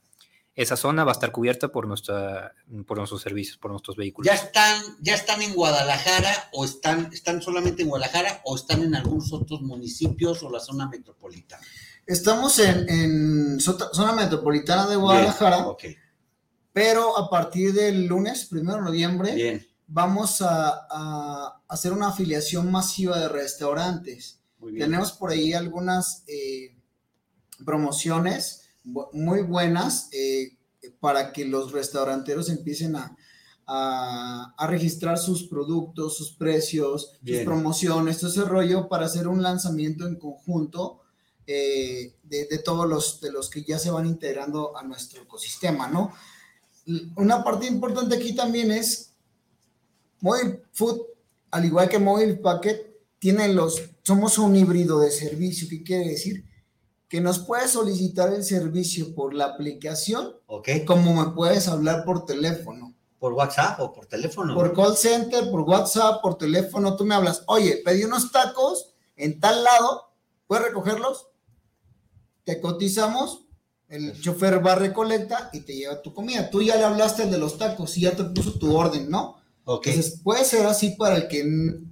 esa 0.56 0.76
zona 0.76 1.04
va 1.04 1.12
a 1.12 1.14
estar 1.14 1.32
cubierta 1.32 1.68
por, 1.68 1.86
nuestra, 1.88 2.54
por 2.88 2.98
nuestros 2.98 3.22
servicios, 3.22 3.58
por 3.58 3.72
nuestros 3.72 3.96
vehículos. 3.96 4.26
¿Ya 4.26 4.36
están, 4.42 4.82
ya 5.02 5.14
están 5.14 5.42
en 5.42 5.54
Guadalajara 5.54 6.50
o 6.54 6.66
están, 6.66 7.10
están 7.14 7.42
solamente 7.42 7.84
en 7.84 7.90
Guadalajara 7.90 8.42
o 8.46 8.56
están 8.56 8.82
en 8.82 8.96
algunos 8.96 9.32
otros 9.34 9.62
municipios 9.62 10.42
o 10.44 10.50
la 10.50 10.60
zona 10.60 10.88
metropolitana? 10.88 11.64
Estamos 12.08 12.58
en, 12.60 12.90
en 12.90 13.60
zona 13.60 14.14
metropolitana 14.14 14.88
de 14.88 14.96
Guadalajara, 14.96 15.58
Bien, 15.82 15.98
pero 16.76 17.18
a 17.18 17.30
partir 17.30 17.72
del 17.74 18.06
lunes, 18.06 18.46
primero 18.46 18.80
de 18.80 18.84
noviembre, 18.84 19.34
bien, 19.34 19.68
vamos 19.88 20.42
a, 20.42 20.86
a 20.92 21.62
hacer 21.70 21.94
una 21.94 22.10
afiliación 22.10 22.70
masiva 22.70 23.18
de 23.18 23.30
restaurantes. 23.30 24.42
Tenemos 24.78 25.12
por 25.14 25.30
ahí 25.32 25.54
algunas 25.54 26.24
eh, 26.28 26.76
promociones 27.66 28.62
muy 29.14 29.42
buenas 29.42 30.10
eh, 30.12 30.58
para 31.00 31.32
que 31.34 31.46
los 31.46 31.72
restauranteros 31.72 32.50
empiecen 32.50 32.96
a, 32.96 33.16
a- 33.68 34.54
a 34.58 34.68
registrar 34.68 35.18
sus 35.18 35.48
productos, 35.48 36.18
sus 36.18 36.34
precios, 36.34 37.14
Bien. 37.22 37.40
sus 37.40 37.46
promociones, 37.46 38.20
todo 38.20 38.30
ese 38.30 38.44
rollo 38.44 38.90
para 38.90 39.06
hacer 39.06 39.28
un 39.28 39.42
lanzamiento 39.42 40.08
en 40.08 40.18
conjunto 40.20 41.02
eh, 41.48 42.16
de, 42.24 42.46
de 42.48 42.58
todos 42.60 42.88
los, 42.88 43.22
de 43.22 43.32
los 43.32 43.50
que 43.50 43.64
ya 43.64 43.80
se 43.80 43.92
van 43.92 44.06
integrando 44.08 44.76
a 44.78 44.84
nuestro 44.84 45.22
ecosistema, 45.24 45.88
¿no? 45.88 46.12
Una 47.16 47.44
parte 47.44 47.66
importante 47.66 48.16
aquí 48.16 48.34
también 48.36 48.72
es 48.72 49.14
Mobile 50.22 50.64
Food, 50.72 51.02
al 51.52 51.66
igual 51.66 51.90
que 51.90 52.00
Mobile 52.00 52.36
Packet, 52.36 52.94
tiene 53.20 53.48
los, 53.54 53.82
somos 54.04 54.38
un 54.38 54.56
híbrido 54.56 55.00
de 55.00 55.10
servicio. 55.12 55.68
¿Qué 55.70 55.84
quiere 55.84 56.10
decir? 56.10 56.46
Que 57.08 57.22
nos 57.22 57.40
puedes 57.40 57.72
solicitar 57.72 58.34
el 58.34 58.44
servicio 58.44 59.16
por 59.16 59.34
la 59.34 59.46
aplicación, 59.46 60.36
Ok, 60.48 60.70
como 60.86 61.14
me 61.26 61.32
puedes 61.32 61.68
hablar 61.68 62.04
por 62.06 62.26
teléfono. 62.26 62.94
por 63.20 63.34
WhatsApp 63.34 63.80
o 63.80 63.92
por 63.94 64.06
teléfono. 64.06 64.54
Por 64.54 64.74
call 64.74 64.96
center, 64.96 65.50
por 65.50 65.62
WhatsApp, 65.62 66.22
por 66.22 66.38
teléfono, 66.38 66.96
tú 66.96 67.06
me 67.06 67.16
hablas, 67.16 67.44
oye, 67.48 67.82
pedí 67.84 68.04
unos 68.04 68.32
tacos 68.32 68.94
en 69.16 69.40
tal 69.40 69.64
lado, 69.64 70.12
¿puedes 70.46 70.66
recogerlos? 70.66 71.28
Te 72.44 72.60
cotizamos, 72.62 73.45
el 73.88 74.20
chofer 74.20 74.66
va, 74.66 74.76
recolecta 74.76 75.50
y 75.54 75.62
te 75.62 75.76
lleva 75.76 76.02
tu 76.02 76.14
comida. 76.14 76.50
Tú 76.50 76.62
ya 76.62 76.76
le 76.76 76.84
hablaste 76.84 77.24
al 77.24 77.32
de 77.32 77.38
los 77.38 77.58
tacos 77.58 77.98
y 77.98 78.02
ya 78.02 78.16
te 78.16 78.24
puso 78.24 78.58
tu 78.58 78.76
orden, 78.76 79.10
¿no? 79.10 79.38
ok, 79.66 79.88
Entonces 79.88 80.20
puede 80.24 80.46
ser 80.46 80.66
así 80.66 80.92
para 80.92 81.18
el 81.18 81.28
que, 81.28 81.44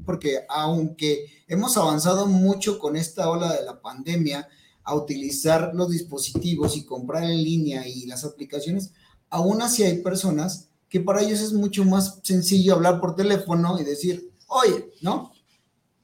porque 0.06 0.46
aunque 0.50 1.26
hemos 1.48 1.76
avanzado 1.78 2.26
mucho 2.26 2.80
con 2.80 2.96
esta 2.96 3.30
ola 3.30 3.54
de 3.54 3.64
la 3.64 3.82
pandemia 3.82 4.48
a 4.84 4.96
utilizar 4.96 5.72
los 5.74 5.90
dispositivos 5.90 6.76
y 6.76 6.86
comprar 6.86 7.24
en 7.24 7.44
línea 7.44 7.88
y 7.88 8.06
las 8.06 8.24
aplicaciones, 8.26 8.92
aún 9.30 9.62
así 9.62 9.84
hay 9.84 10.00
personas 10.00 10.70
que 10.90 11.00
para 11.00 11.22
ellos 11.22 11.40
es 11.40 11.54
mucho 11.54 11.86
más 11.86 12.20
sencillo 12.24 12.76
hablar 12.76 13.00
por 13.00 13.16
teléfono 13.16 13.80
y 13.80 13.84
decir, 13.84 14.32
oye, 14.48 14.92
¿no? 15.02 15.32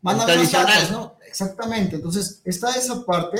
Mándame 0.01 0.33
Tradicional. 0.33 0.73
tacos, 0.73 0.91
¿no? 0.91 1.17
Exactamente. 1.27 1.97
Entonces 1.97 2.41
está 2.43 2.71
esa 2.71 3.05
parte 3.05 3.37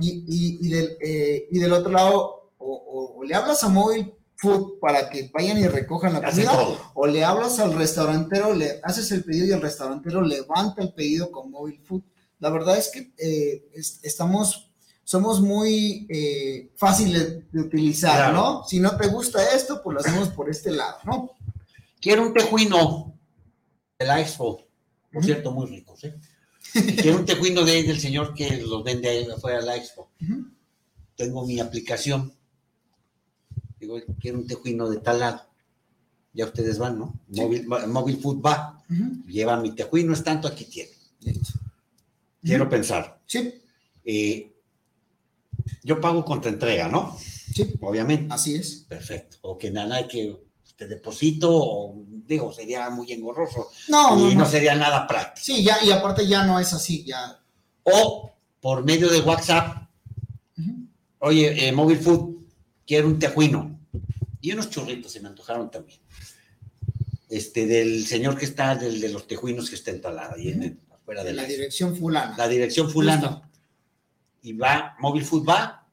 y, 0.00 0.24
y- 0.26 0.58
y 0.66 0.68
del, 0.70 0.96
eh, 1.00 1.48
y 1.50 1.58
del 1.58 1.72
otro 1.72 1.90
lado, 1.92 2.50
o, 2.58 2.66
o- 2.74 3.18
o 3.18 3.24
le 3.24 3.34
hablas 3.34 3.62
a 3.64 3.68
Mobile 3.68 4.14
Food 4.36 4.78
para 4.80 5.10
que 5.10 5.30
vayan 5.32 5.58
y 5.58 5.66
recojan 5.66 6.14
la 6.14 6.22
comida, 6.30 6.52
o 6.94 7.06
le 7.06 7.24
hablas 7.24 7.58
al 7.58 7.74
restaurantero, 7.74 8.54
le 8.54 8.80
haces 8.82 9.10
el 9.12 9.22
pedido 9.24 9.46
y 9.46 9.50
el 9.52 9.60
restaurantero 9.60 10.22
levanta 10.22 10.82
el 10.82 10.92
pedido 10.94 11.30
con 11.30 11.50
Mobile 11.50 11.80
Food. 11.84 12.02
La 12.38 12.48
verdad 12.50 12.78
es 12.78 12.88
que 12.90 13.12
eh, 13.18 13.68
es- 13.74 14.00
estamos, 14.02 14.70
somos 15.04 15.40
muy 15.42 16.06
eh, 16.08 16.70
fáciles 16.76 17.50
de 17.52 17.60
utilizar, 17.60 18.16
Claro. 18.16 18.32
¿no? 18.34 18.64
Si 18.64 18.80
no 18.80 18.96
te 18.96 19.08
gusta 19.08 19.54
esto, 19.54 19.82
pues 19.82 19.94
lo 19.94 20.00
hacemos 20.00 20.30
por 20.30 20.48
este 20.48 20.70
lado, 20.70 20.96
¿no? 21.04 21.32
Quiero 22.00 22.22
un 22.22 22.32
tejuino 22.32 23.14
de 23.98 24.06
la 24.06 24.20
Expo, 24.20 24.64
por 25.12 25.22
cierto, 25.22 25.50
muy 25.52 25.66
ricos, 25.66 26.02
¿eh? 26.04 26.14
Quiero 26.72 27.18
un 27.18 27.24
tejuino 27.24 27.64
de 27.64 27.72
ahí 27.72 27.82
del 27.82 28.00
señor 28.00 28.34
que 28.34 28.58
los 28.62 28.82
vende 28.84 29.08
ahí 29.08 29.26
afuera 29.30 29.60
de 29.60 29.66
la 29.66 29.76
Expo. 29.76 30.10
Tengo 31.16 31.46
mi 31.46 31.60
aplicación. 31.60 32.32
Digo, 33.78 33.98
quiero 34.18 34.38
un 34.38 34.46
tejuino 34.46 34.88
de 34.88 34.98
tal 34.98 35.20
lado. 35.20 35.42
Ya 36.32 36.44
ustedes 36.44 36.78
van, 36.78 36.98
¿no? 36.98 37.20
Sí. 37.32 37.40
Móvil, 37.40 37.66
Móvil 37.66 38.16
Food 38.18 38.40
va, 38.40 38.82
lleva 39.26 39.60
mi 39.60 39.74
tejuino, 39.74 40.12
es 40.12 40.22
tanto, 40.22 40.46
aquí 40.48 40.64
tiene. 40.64 40.90
Listo. 41.20 41.58
Quiero 42.42 42.68
pensar. 42.68 43.20
Sí, 43.26 43.52
eh, 44.04 44.52
yo 45.82 46.00
pago 46.00 46.24
contra 46.24 46.50
entrega, 46.50 46.88
¿no? 46.88 47.16
sí, 47.18 47.74
Obviamente. 47.80 48.32
así 48.32 48.54
es. 48.54 48.86
Perfecto. 48.88 49.38
O 49.42 49.58
que 49.58 49.70
nada 49.70 49.96
hay 49.96 50.08
que 50.08 50.36
te 50.80 50.86
deposito, 50.88 51.50
o 51.52 51.94
digo, 52.26 52.50
sería 52.54 52.88
muy 52.88 53.12
engorroso. 53.12 53.68
No, 53.88 54.16
no, 54.16 54.30
y 54.30 54.34
no 54.34 54.44
no. 54.44 54.50
sería 54.50 54.74
nada 54.74 55.06
práctico. 55.06 55.44
Sí, 55.44 55.62
ya, 55.62 55.76
y 55.84 55.90
aparte 55.90 56.26
ya 56.26 56.42
no 56.46 56.58
es 56.58 56.72
así, 56.72 57.04
ya. 57.04 57.38
O 57.84 58.32
por 58.62 58.82
medio 58.82 59.10
de 59.10 59.20
WhatsApp, 59.20 59.82
oye, 61.18 61.68
eh, 61.68 61.72
Mobile 61.72 62.00
Food, 62.00 62.34
quiero 62.86 63.08
un 63.08 63.18
tejuino. 63.18 63.78
Y 64.40 64.52
unos 64.52 64.70
churritos 64.70 65.12
se 65.12 65.20
me 65.20 65.28
antojaron 65.28 65.70
también. 65.70 66.00
Este, 67.28 67.66
del 67.66 68.06
señor 68.06 68.38
que 68.38 68.46
está, 68.46 68.74
del 68.74 69.02
de 69.02 69.10
los 69.10 69.26
tejuinos 69.26 69.68
que 69.68 69.76
está 69.76 69.90
entalada 69.90 70.34
ahí 70.34 70.48
en 70.48 70.62
el- 70.62 70.78
afuera 70.90 71.22
de 71.22 71.34
la 71.34 71.42
la, 71.42 71.48
dirección 71.48 71.94
fulana. 71.94 72.34
la 72.38 72.48
dirección 72.48 72.90
fulano. 72.90 73.42
Y 74.42 74.54
va, 74.54 74.96
Mobile 74.98 75.26
Food 75.26 75.46
va. 75.46 75.86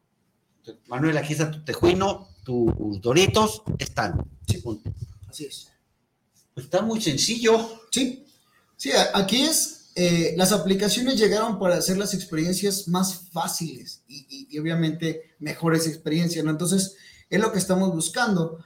Manuel, 0.88 1.18
aquí 1.18 1.34
está 1.34 1.52
tu 1.52 1.62
tejuino, 1.66 2.30
tus 2.48 3.02
doritos, 3.02 3.62
están. 3.78 4.26
Sí. 4.48 4.60
Punto. 4.60 4.90
Así 5.28 5.44
es. 5.46 5.68
Pues 6.54 6.66
está 6.68 6.82
muy 6.82 7.02
sencillo. 7.02 7.82
Sí, 7.92 8.26
sí, 8.78 8.92
aquí 9.14 9.42
es, 9.42 9.92
eh, 9.96 10.34
las 10.38 10.54
aplicaciones 10.54 11.20
llegaron 11.20 11.60
para 11.60 11.76
hacer 11.76 11.98
las 11.98 12.14
experiencias 12.14 12.88
más 12.88 13.30
fáciles 13.34 14.02
y, 14.08 14.26
y- 14.30 14.48
y 14.50 14.60
obviamente 14.60 15.36
mejores 15.40 15.88
experiencias, 15.88 16.46
¿no? 16.46 16.52
Entonces, 16.52 16.96
es 17.30 17.42
lo 17.42 17.52
que 17.52 17.60
estamos 17.60 17.92
buscando. 17.94 18.64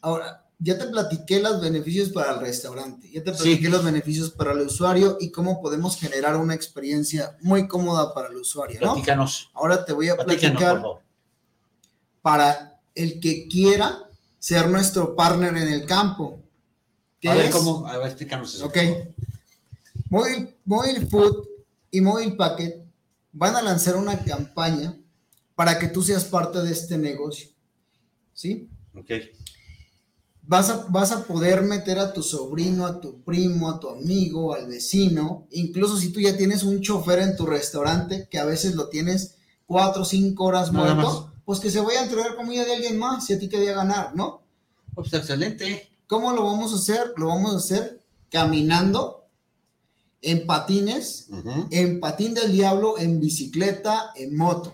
Ahora, 0.00 0.46
ya 0.60 0.78
te 0.78 0.86
platiqué 0.86 1.40
los 1.40 1.60
beneficios 1.60 2.10
para 2.10 2.34
el 2.34 2.40
restaurante, 2.40 3.10
ya 3.10 3.24
te 3.24 3.32
Sí. 3.34 3.42
platiqué 3.42 3.68
los 3.68 3.82
beneficios 3.84 4.30
para 4.30 4.52
el 4.52 4.60
usuario 4.60 5.16
y 5.20 5.30
cómo 5.32 5.60
podemos 5.60 5.96
generar 5.98 6.36
una 6.36 6.54
experiencia 6.54 7.36
muy 7.40 7.66
cómoda 7.66 8.14
para 8.14 8.28
el 8.28 8.36
usuario, 8.36 8.78
¿no? 8.80 8.92
Platícanos. 8.92 9.50
Ahora 9.54 9.84
te 9.84 9.92
voy 9.92 10.08
a 10.08 10.14
Platícanos, 10.14 10.40
por 10.40 10.50
platicar 10.60 10.76
favor. 10.80 11.02
para 12.22 12.73
el 12.94 13.20
que 13.20 13.48
quiera 13.48 14.08
ser 14.38 14.68
nuestro 14.68 15.16
partner 15.16 15.56
en 15.56 15.68
el 15.68 15.86
campo. 15.86 16.40
¿Qué 17.20 17.28
A 17.28 17.34
ver 17.34 17.46
es? 17.46 17.52
cómo, 17.52 17.86
a 17.86 17.96
ver, 17.98 18.08
explícanos 18.08 18.54
eso. 18.54 18.66
Ok. 18.66 18.76
Mobile, 20.10 20.56
Mobile 20.64 21.06
Food 21.06 21.46
y 21.90 22.00
Mobile 22.00 22.32
Packet 22.32 22.84
van 23.32 23.56
a 23.56 23.62
lanzar 23.62 23.96
una 23.96 24.18
campaña 24.22 24.96
para 25.54 25.78
que 25.78 25.88
tú 25.88 26.02
seas 26.02 26.24
parte 26.24 26.60
de 26.62 26.72
este 26.72 26.98
negocio. 26.98 27.48
¿Sí? 28.32 28.68
Ok. 28.94 29.10
Vas 30.46 30.68
a, 30.68 30.84
vas 30.90 31.10
a 31.10 31.24
poder 31.24 31.62
meter 31.62 31.98
a 31.98 32.12
tu 32.12 32.22
sobrino, 32.22 32.84
a 32.84 33.00
tu 33.00 33.22
primo, 33.22 33.70
a 33.70 33.80
tu 33.80 33.88
amigo, 33.88 34.54
al 34.54 34.66
vecino, 34.68 35.46
incluso 35.52 35.96
si 35.96 36.12
tú 36.12 36.20
ya 36.20 36.36
tienes 36.36 36.64
un 36.64 36.82
chofer 36.82 37.20
en 37.20 37.34
tu 37.34 37.46
restaurante, 37.46 38.28
que 38.30 38.38
a 38.38 38.44
veces 38.44 38.74
lo 38.74 38.88
tienes 38.88 39.36
cuatro 39.66 40.02
o 40.02 40.04
cinco 40.04 40.44
horas 40.44 40.70
muerto, 40.70 41.32
pues 41.44 41.60
que 41.60 41.70
se 41.70 41.80
vaya 41.80 42.00
a 42.00 42.04
entregar 42.04 42.36
comida 42.36 42.64
de 42.64 42.74
alguien 42.74 42.98
más, 42.98 43.26
si 43.26 43.34
a 43.34 43.38
ti 43.38 43.48
quería 43.48 43.74
ganar, 43.74 44.14
¿no? 44.14 44.42
Pues 44.94 45.12
excelente. 45.12 45.88
¿Cómo 46.06 46.32
lo 46.32 46.44
vamos 46.44 46.72
a 46.72 46.76
hacer? 46.76 47.12
Lo 47.16 47.28
vamos 47.28 47.54
a 47.54 47.58
hacer 47.58 48.00
caminando, 48.30 49.24
en 50.22 50.46
patines, 50.46 51.26
Ujú. 51.28 51.68
en 51.70 52.00
patín 52.00 52.34
del 52.34 52.50
diablo, 52.50 52.98
en 52.98 53.20
bicicleta, 53.20 54.10
en 54.16 54.36
moto, 54.36 54.72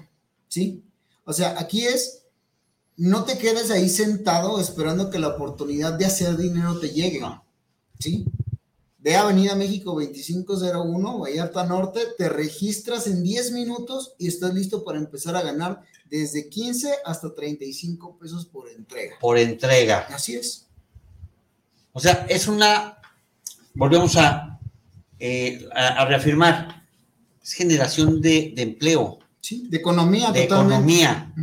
¿sí? 0.48 0.82
O 1.24 1.32
sea, 1.32 1.58
aquí 1.58 1.84
es, 1.86 2.22
no 2.96 3.24
te 3.24 3.36
quedes 3.36 3.70
ahí 3.70 3.88
sentado 3.88 4.60
esperando 4.60 5.10
que 5.10 5.18
la 5.18 5.28
oportunidad 5.28 5.94
de 5.94 6.06
hacer 6.06 6.36
dinero 6.36 6.78
te 6.78 6.90
llegue. 6.90 7.20
¿sí? 7.98 8.26
Ve 8.98 9.16
a 9.16 9.22
Avenida 9.22 9.54
México 9.54 9.92
2501, 9.92 11.18
Vallarta 11.18 11.64
Norte, 11.64 12.00
te 12.18 12.28
registras 12.28 13.06
en 13.06 13.22
10 13.22 13.52
minutos 13.52 14.14
y 14.18 14.28
estás 14.28 14.54
listo 14.54 14.84
para 14.84 14.98
empezar 14.98 15.36
a 15.36 15.42
ganar 15.42 15.82
desde 16.10 16.48
15 16.48 16.92
hasta 17.04 17.34
35 17.34 18.18
pesos 18.18 18.44
por 18.46 18.68
entrega. 18.68 19.16
Por 19.20 19.38
entrega. 19.38 20.06
Así 20.10 20.34
es. 20.34 20.66
O 21.92 22.00
sea, 22.00 22.26
es 22.28 22.48
una. 22.48 22.98
Volvemos 23.74 24.16
a, 24.16 24.58
eh, 25.18 25.68
a, 25.74 26.02
a 26.02 26.04
reafirmar. 26.06 26.84
Es 27.42 27.52
generación 27.52 28.20
de, 28.20 28.52
de 28.54 28.62
empleo. 28.62 29.18
Sí, 29.40 29.66
de 29.68 29.78
economía 29.78 30.30
de 30.32 30.42
totalmente. 30.46 30.74
economía. 31.02 31.34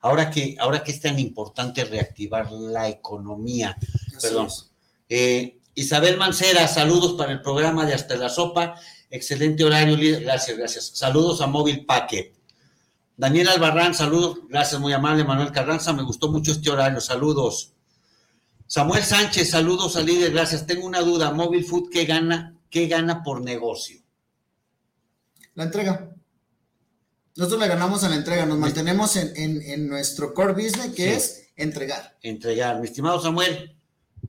Ahora 0.00 0.30
que, 0.30 0.56
ahora 0.58 0.82
que 0.82 0.90
es 0.90 1.00
tan 1.00 1.18
importante 1.18 1.84
reactivar 1.84 2.50
la 2.50 2.88
economía. 2.88 3.76
así 4.16 4.16
Perdón. 4.20 4.48
Eh, 5.08 5.58
Isabel 5.74 6.16
Mancera, 6.16 6.66
saludos 6.66 7.14
para 7.16 7.32
el 7.32 7.42
programa 7.42 7.86
de 7.86 7.94
Hasta 7.94 8.16
la 8.16 8.28
Sopa. 8.28 8.74
Excelente 9.10 9.62
horario, 9.64 9.96
líder. 9.96 10.22
Gracias, 10.24 10.56
gracias. 10.56 10.86
Saludos 10.94 11.40
a 11.40 11.46
Móvil 11.46 11.84
Packet. 11.84 12.34
Daniel 13.20 13.48
Albarrán, 13.48 13.92
saludos. 13.92 14.38
Gracias, 14.48 14.80
muy 14.80 14.94
amable. 14.94 15.24
Manuel 15.24 15.52
Carranza, 15.52 15.92
me 15.92 16.02
gustó 16.02 16.30
mucho 16.32 16.52
este 16.52 16.70
horario. 16.70 17.00
Saludos. 17.02 17.74
Samuel 18.66 19.02
Sánchez, 19.02 19.50
saludos 19.50 19.94
al 19.96 20.06
líder. 20.06 20.32
Gracias. 20.32 20.66
Tengo 20.66 20.86
una 20.86 21.00
duda. 21.02 21.30
Móvil 21.30 21.64
Food, 21.66 21.90
¿qué 21.90 22.06
gana? 22.06 22.56
¿Qué 22.70 22.86
gana 22.88 23.22
por 23.22 23.42
negocio? 23.42 24.00
La 25.54 25.64
entrega. 25.64 26.14
Nosotros 27.36 27.60
le 27.60 27.68
ganamos 27.68 28.02
a 28.04 28.08
la 28.08 28.16
entrega, 28.16 28.46
nos 28.46 28.56
mantenemos 28.58 29.14
en, 29.16 29.36
en- 29.36 29.62
en 29.62 29.86
nuestro 29.88 30.32
core 30.32 30.54
business 30.54 30.94
que 30.94 31.10
Sí. 31.10 31.16
es 31.16 31.48
entregar. 31.56 32.16
Entregar. 32.22 32.80
Mi 32.80 32.86
estimado 32.86 33.20
Samuel, 33.20 33.76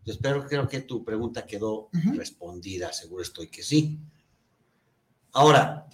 yo 0.03 0.11
espero, 0.13 0.45
creo 0.47 0.67
que 0.67 0.81
tu 0.81 1.05
pregunta 1.05 1.45
quedó 1.45 1.87
respondida. 2.13 2.91
Seguro 2.91 3.23
estoy 3.23 3.47
que 3.47 3.63
sí. 3.63 3.99
Ahora, 5.31 5.87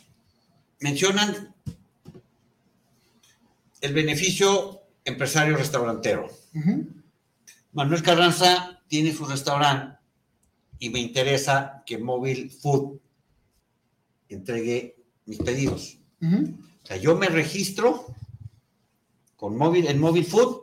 mencionan 0.79 1.53
el 3.82 3.94
beneficio 3.94 4.82
empresario 5.06 5.56
restaurantero. 5.58 6.28
Manuel 7.74 8.04
Carranza 8.04 8.82
tiene 8.88 9.13
su 9.13 9.26
restaurante 9.26 9.98
y 10.80 10.90
me 10.90 11.00
interesa 11.00 11.84
que 11.86 11.98
Móvil 11.98 12.52
Food 12.52 13.00
entregue 14.30 14.98
mis 15.26 15.40
pedidos. 15.40 15.98
O 16.22 16.88
sea, 16.88 16.98
yo 16.98 17.16
me 17.16 17.28
registro 17.28 18.08
con 19.36 19.56
móvil, 19.58 19.88
en 19.88 20.00
Móvil 20.00 20.26
Food 20.26 20.62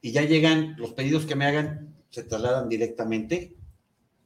y 0.00 0.12
ya 0.12 0.22
llegan 0.22 0.76
los 0.78 0.92
pedidos 0.92 1.24
que 1.26 1.34
me 1.34 1.46
hagan, 1.46 1.96
se 2.10 2.22
trasladan 2.22 2.68
directamente 2.68 3.56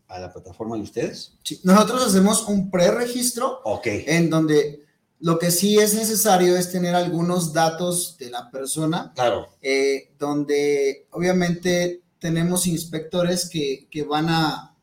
a 0.09 0.19
la 0.19 0.33
plataforma 0.33 0.77
de 0.77 0.83
ustedes. 0.83 1.39
Sí, 1.45 1.61
Nosotros 1.65 2.07
hacemos 2.07 2.47
un 2.49 2.71
preregistro 2.71 3.61
Ok. 3.65 3.87
en 3.87 4.29
donde 4.31 4.85
lo 5.21 5.39
que 5.39 5.51
sí 5.51 5.79
es 5.79 5.95
necesario 5.95 6.57
es 6.57 6.71
tener 6.71 6.95
algunos 6.95 7.53
datos 7.53 8.17
de 8.19 8.31
la 8.31 8.51
persona, 8.51 9.13
Claro, 9.15 9.49
eh, 9.63 10.13
donde 10.19 11.07
obviamente 11.11 12.03
tenemos 12.19 12.67
inspectores 12.67 13.49
que, 13.49 13.89
que 13.91 14.03
van 14.03 14.29
a... 14.29 14.75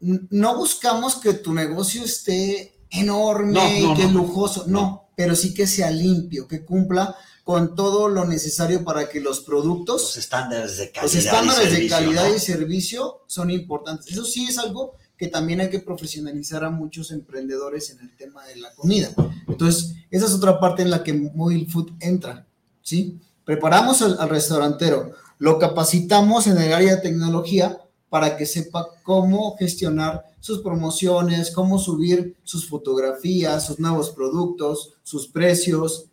No 0.00 0.56
buscamos 0.56 1.16
que 1.16 1.32
tu 1.34 1.54
negocio 1.54 2.04
esté 2.04 2.78
enorme 2.90 3.80
No, 3.80 3.92
y 3.92 3.96
que 3.96 4.04
no. 4.04 4.20
lujoso, 4.22 4.64
no, 4.66 5.08
pero 5.16 5.34
sí 5.34 5.54
que 5.54 5.66
sea 5.66 5.90
limpio, 5.90 6.46
que 6.46 6.64
cumpla 6.64 7.16
con 7.44 7.76
todo 7.76 8.08
lo 8.08 8.24
necesario 8.24 8.84
para 8.84 9.08
que 9.08 9.20
los 9.20 9.40
productos 9.40 10.02
los 10.02 10.16
estándares 10.16 10.78
de 10.78 10.90
calidad. 10.90 11.02
los 11.04 11.14
y 11.14 11.18
estándares 11.18 11.64
de 11.64 11.70
servicio, 11.70 11.96
calidad 11.96 12.28
¿no? 12.28 12.34
y 12.34 12.40
servicio 12.40 13.22
son 13.28 13.50
importantes. 13.52 14.08
Eso 14.08 14.24
sí 14.24 14.46
es 14.48 14.58
algo 14.58 14.96
que 15.16 15.28
también 15.28 15.60
hay 15.60 15.70
que 15.70 15.80
profesionalizar 15.80 16.62
a 16.64 16.70
muchos 16.70 17.10
emprendedores 17.10 17.90
en 17.90 18.00
el 18.00 18.14
tema 18.16 18.44
de 18.46 18.56
la 18.56 18.74
comida. 18.74 19.10
Entonces, 19.48 19.94
esa 20.10 20.26
es 20.26 20.32
otra 20.32 20.60
parte 20.60 20.82
en 20.82 20.90
la 20.90 21.02
que 21.02 21.12
Mobile 21.12 21.66
Food 21.66 21.92
entra, 22.00 22.46
¿sí? 22.82 23.18
Preparamos 23.44 24.02
al, 24.02 24.18
al 24.20 24.28
restaurantero, 24.28 25.12
lo 25.38 25.58
capacitamos 25.58 26.46
en 26.46 26.58
el 26.58 26.72
área 26.72 26.96
de 26.96 27.02
tecnología 27.02 27.78
para 28.08 28.36
que 28.36 28.46
sepa 28.46 28.88
cómo 29.02 29.56
gestionar 29.56 30.24
sus 30.40 30.60
promociones, 30.62 31.50
cómo 31.50 31.78
subir 31.78 32.36
sus 32.44 32.68
fotografías, 32.68 33.66
sus 33.66 33.78
nuevos 33.80 34.10
productos, 34.10 34.94
sus 35.02 35.26
precios, 35.28 36.06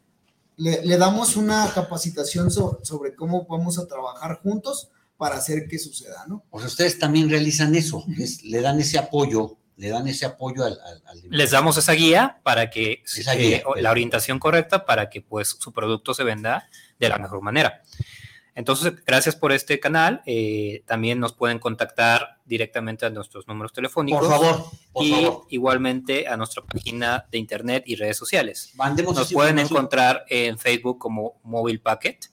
le, 0.57 0.97
damos 0.97 1.35
una 1.35 1.71
capacitación 1.73 2.51
so- 2.51 2.79
sobre 2.83 3.15
cómo 3.15 3.45
vamos 3.49 3.77
a 3.79 3.87
trabajar 3.87 4.39
juntos 4.41 4.89
para 5.17 5.35
hacer 5.35 5.67
que 5.67 5.79
suceda, 5.79 6.25
¿no? 6.27 6.43
Pues 6.49 6.65
ustedes 6.65 6.99
también 6.99 7.29
realizan 7.29 7.75
eso, 7.75 8.03
es- 8.19 8.43
le 8.43 8.61
dan 8.61 8.79
ese 8.79 8.97
apoyo, 8.97 9.57
le 9.77 9.89
dan 9.89 10.07
ese 10.07 10.25
apoyo 10.25 10.65
al... 10.65 10.73
al- 10.81 11.03
al- 11.05 11.21
Les 11.29 11.51
damos 11.51 11.77
esa 11.77 11.93
guía 11.93 12.39
para 12.43 12.69
que 12.69 13.03
Esa 13.05 13.33
eh, 13.35 13.37
guía. 13.37 13.63
la 13.81 13.91
orientación 13.91 14.39
correcta 14.39 14.85
para 14.85 15.09
que 15.09 15.21
pues 15.21 15.55
su 15.59 15.71
producto 15.71 16.13
se 16.13 16.23
venda 16.23 16.69
de 16.99 17.09
la 17.09 17.17
mejor 17.17 17.41
manera. 17.41 17.81
Entonces, 18.55 18.93
gracias 19.03 19.35
por 19.35 19.51
este 19.51 19.79
canal. 19.79 20.21
eh, 20.27 20.83
también 20.85 21.19
nos 21.19 21.33
pueden 21.33 21.57
contactar 21.57 22.39
directamente 22.45 23.03
a 23.05 23.09
nuestros 23.09 23.47
números 23.47 23.73
telefónicos. 23.73 24.19
Por 24.21 24.29
favor, 24.29 24.65
por 24.91 25.03
y 25.05 25.11
favor, 25.11 25.47
igualmente 25.49 26.27
a 26.27 26.37
nuestra 26.37 26.61
página 26.63 27.25
de 27.31 27.37
internet 27.39 27.83
y 27.87 27.95
redes 27.95 28.17
sociales. 28.17 28.71
mandemos 28.75 29.15
Nos 29.15 29.33
pueden 29.33 29.57
encontrar 29.57 30.25
en 30.29 30.59
Facebook 30.59 30.99
como 30.99 31.39
Mobile 31.43 31.79
Packet, 31.79 32.25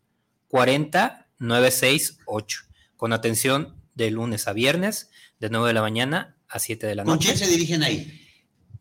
40 0.49 1.27
968, 1.39 2.59
con 2.97 3.13
atención 3.13 3.75
de 3.95 4.11
lunes 4.11 4.47
a 4.47 4.53
viernes, 4.53 5.09
de 5.39 5.49
9 5.49 5.67
de 5.67 5.73
la 5.73 5.81
mañana 5.81 6.35
a 6.49 6.59
7 6.59 6.87
de 6.87 6.95
la 6.95 7.03
¿Con 7.03 7.13
noche. 7.15 7.27
quién 7.27 7.37
se 7.37 7.47
dirigen 7.47 7.83
ahí? 7.83 8.21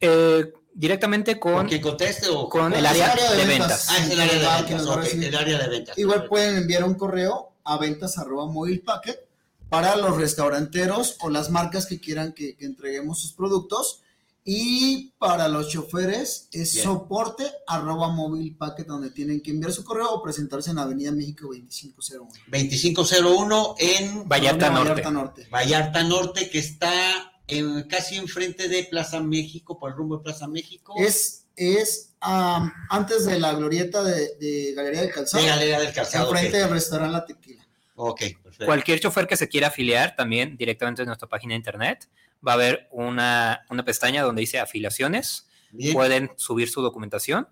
Eh, 0.00 0.52
directamente 0.76 1.40
con, 1.40 1.54
¿Con 1.54 1.68
quien 1.68 1.80
conteste 1.80 2.28
o 2.28 2.48
con 2.48 2.72
el 2.74 2.84
área, 2.84 3.10
área 3.10 3.32
de 3.32 3.38
de 3.38 3.44
ventas. 3.46 3.68
ventas. 3.68 3.88
Ah, 3.90 3.98
es 3.98 4.10
el 4.10 4.20
área 4.20 4.34
de 4.34 4.74
ventas. 4.74 5.14
el 5.14 5.34
área 5.34 5.68
de. 5.68 5.86
Igual 5.96 6.26
pueden 6.26 6.56
enviar 6.58 6.84
un 6.84 6.94
correo 6.94 7.52
a 7.64 7.78
ventas 7.78 8.18
arroba 8.18 8.46
mobile 8.46 8.80
packet 8.80 9.26
para 9.70 9.96
los 9.96 10.16
restauranteros 10.16 11.16
o 11.20 11.30
las 11.30 11.50
marcas 11.50 11.86
que 11.86 11.98
quieran 11.98 12.32
que, 12.32 12.56
que 12.56 12.66
entreguemos 12.66 13.20
sus 13.20 13.32
productos. 13.32 14.02
Y 14.48 15.10
para 15.18 15.48
los 15.48 15.70
choferes 15.70 16.48
es 16.52 16.74
Bien. 16.74 16.84
soporte 16.84 17.50
arroba 17.66 18.10
mobile 18.10 18.54
packet 18.56 18.86
donde 18.86 19.10
tienen 19.10 19.40
que 19.40 19.50
enviar 19.50 19.72
su 19.72 19.82
correo 19.82 20.08
o 20.12 20.22
presentarse 20.22 20.70
en 20.70 20.78
Avenida 20.78 21.10
México 21.10 21.48
2501. 21.48 22.28
2501 22.46 23.74
en 23.78 24.28
Vallarta 24.28 24.70
Norte. 24.70 24.90
Vallarta 24.90 25.10
Norte. 25.10 25.48
Vallarta 25.50 26.04
Norte, 26.04 26.48
que 26.48 26.60
está 26.60 27.32
en- 27.48 27.82
casi 27.88 28.16
enfrente 28.16 28.68
de 28.68 28.84
Plaza 28.84 29.20
México, 29.20 29.78
por 29.78 29.90
el 29.90 29.96
rumbo 29.96 30.18
de 30.18 30.24
Plaza 30.24 30.46
México. 30.48 30.94
Es, 30.98 31.46
es 31.56 32.14
am, 32.20 32.72
antes 32.90 33.26
de 33.26 33.38
la 33.38 33.54
glorieta 33.54 34.02
de, 34.02 34.36
de 34.36 34.72
Galería 34.74 35.02
del 35.02 35.12
Calzado, 35.12 35.42
de 35.42 35.48
Galería 35.50 35.80
del 35.80 35.92
Calzado. 35.92 36.30
enfrente 36.30 36.56
ok. 36.58 36.62
del 36.64 36.70
restaurante 36.72 37.12
La 37.12 37.24
Tequila. 37.24 37.66
Ok, 37.94 38.20
perfecto. 38.42 38.66
Cualquier 38.66 39.00
chofer 39.00 39.26
que 39.26 39.36
se 39.36 39.48
quiera 39.48 39.68
afiliar 39.68 40.14
también 40.16 40.56
directamente 40.56 41.02
en 41.02 41.06
nuestra 41.06 41.28
página 41.28 41.52
de 41.52 41.56
internet, 41.56 42.10
va 42.46 42.52
a 42.52 42.54
haber 42.56 42.88
una, 42.90 43.64
una 43.70 43.84
pestaña 43.84 44.22
donde 44.22 44.40
dice 44.40 44.58
afiliaciones, 44.58 45.48
Bien. 45.70 45.94
pueden 45.94 46.30
subir 46.36 46.68
su 46.68 46.82
documentación 46.82 47.48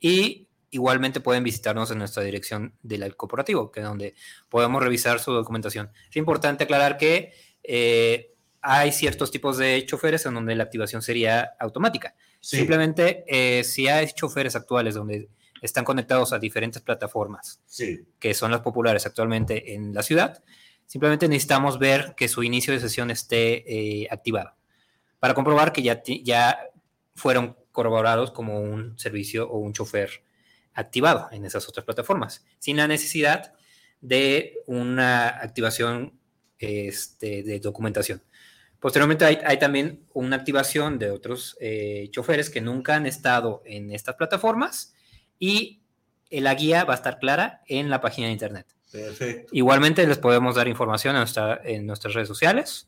y 0.00 0.48
igualmente 0.70 1.20
pueden 1.20 1.44
visitarnos 1.44 1.92
en 1.92 1.98
nuestra 1.98 2.24
dirección 2.24 2.74
del 2.82 3.16
corporativo, 3.16 3.70
que 3.70 3.80
es 3.80 3.86
donde 3.86 4.14
podemos 4.48 4.82
revisar 4.82 5.20
su 5.20 5.30
documentación. 5.32 5.92
Es 6.10 6.16
importante 6.16 6.64
aclarar 6.64 6.98
que 6.98 7.32
eh, 7.62 8.33
hay 8.66 8.92
ciertos 8.92 9.30
tipos 9.30 9.58
de 9.58 9.84
choferes 9.84 10.24
en 10.24 10.34
donde 10.34 10.54
la 10.54 10.64
activación 10.64 11.02
sería 11.02 11.54
automática. 11.60 12.14
Sí. 12.40 12.56
Simplemente, 12.56 13.24
eh, 13.28 13.62
si 13.62 13.88
hay 13.88 14.08
choferes 14.08 14.56
actuales 14.56 14.94
donde 14.94 15.28
están 15.60 15.84
conectados 15.84 16.32
a 16.32 16.38
diferentes 16.38 16.80
plataformas, 16.80 17.60
Sí. 17.66 18.06
que 18.18 18.32
son 18.32 18.50
las 18.50 18.62
populares 18.62 19.04
actualmente 19.04 19.74
en 19.74 19.92
la 19.92 20.02
ciudad, 20.02 20.42
simplemente 20.86 21.28
necesitamos 21.28 21.78
ver 21.78 22.14
que 22.16 22.26
su 22.26 22.42
inicio 22.42 22.72
de 22.72 22.80
sesión 22.80 23.10
esté 23.10 23.64
eh, 23.70 24.08
activado 24.10 24.54
para 25.20 25.34
comprobar 25.34 25.72
que 25.72 25.82
ya 25.82 26.58
fueron 27.14 27.56
corroborados 27.70 28.30
como 28.30 28.60
un 28.60 28.98
servicio 28.98 29.48
o 29.50 29.58
un 29.58 29.74
chofer 29.74 30.22
activado 30.72 31.28
en 31.32 31.44
esas 31.44 31.68
otras 31.68 31.84
plataformas, 31.84 32.44
sin 32.58 32.78
la 32.78 32.88
necesidad 32.88 33.52
de 34.00 34.58
una 34.66 35.28
activación 35.28 36.18
este, 36.58 37.42
de 37.42 37.60
documentación. 37.60 38.22
Posteriormente 38.84 39.24
hay, 39.24 39.38
hay 39.46 39.58
también 39.58 40.04
una 40.12 40.36
activación 40.36 40.98
de 40.98 41.10
otros 41.10 41.56
eh, 41.58 42.08
choferes 42.10 42.50
que 42.50 42.60
nunca 42.60 42.96
han 42.96 43.06
estado 43.06 43.62
en 43.64 43.90
estas 43.90 44.16
plataformas 44.16 44.92
y 45.38 45.80
eh, 46.28 46.42
la 46.42 46.54
guía 46.54 46.84
va 46.84 46.92
a 46.92 46.96
estar 46.96 47.18
clara 47.18 47.62
en 47.66 47.88
la 47.88 48.02
página 48.02 48.26
de 48.26 48.34
internet. 48.34 48.66
Perfecto. 48.92 49.48
Igualmente 49.52 50.06
les 50.06 50.18
podemos 50.18 50.54
dar 50.56 50.68
información 50.68 51.14
en, 51.16 51.20
nuestra- 51.20 51.62
en 51.64 51.86
nuestras 51.86 52.12
redes 52.12 52.28
sociales 52.28 52.86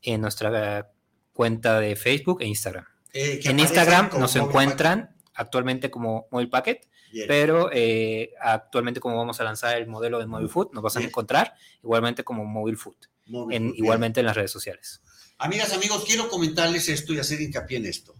en 0.00 0.22
nuestra 0.22 0.92
cuenta 1.34 1.78
de 1.78 1.94
Facebook 1.94 2.40
e 2.40 2.46
Instagram. 2.46 2.86
Eh, 3.12 3.40
En 3.44 3.60
Instagram 3.60 4.08
nos 4.18 4.34
encuentran 4.34 5.14
actualmente 5.34 5.90
como 5.90 6.26
Mobile 6.30 6.48
Packet. 6.48 6.88
Bien. 7.12 7.26
pero 7.28 7.68
eh, 7.72 8.32
actualmente 8.40 8.98
como 9.00 9.16
vamos 9.18 9.40
a 9.40 9.44
lanzar 9.44 9.76
el 9.76 9.86
modelo 9.88 10.18
de 10.18 10.26
Mobile 10.26 10.48
Food, 10.48 10.70
nos 10.72 10.82
vas 10.82 10.96
a 10.96 11.02
encontrar 11.02 11.54
igualmente 11.82 12.24
como 12.24 12.44
Mobile 12.46 12.76
Food, 12.78 12.96
Mobile 13.26 13.56
en, 13.56 13.62
Food, 13.62 13.72
bien. 13.72 13.84
igualmente 13.84 14.20
en 14.20 14.26
las 14.26 14.36
redes 14.36 14.50
sociales. 14.50 15.02
Amigas, 15.40 15.72
amigos, 15.72 16.02
quiero 16.04 16.28
comentarles 16.28 16.88
esto 16.88 17.14
y 17.14 17.20
hacer 17.20 17.40
hincapié 17.40 17.76
en 17.76 17.86
esto. 17.86 18.12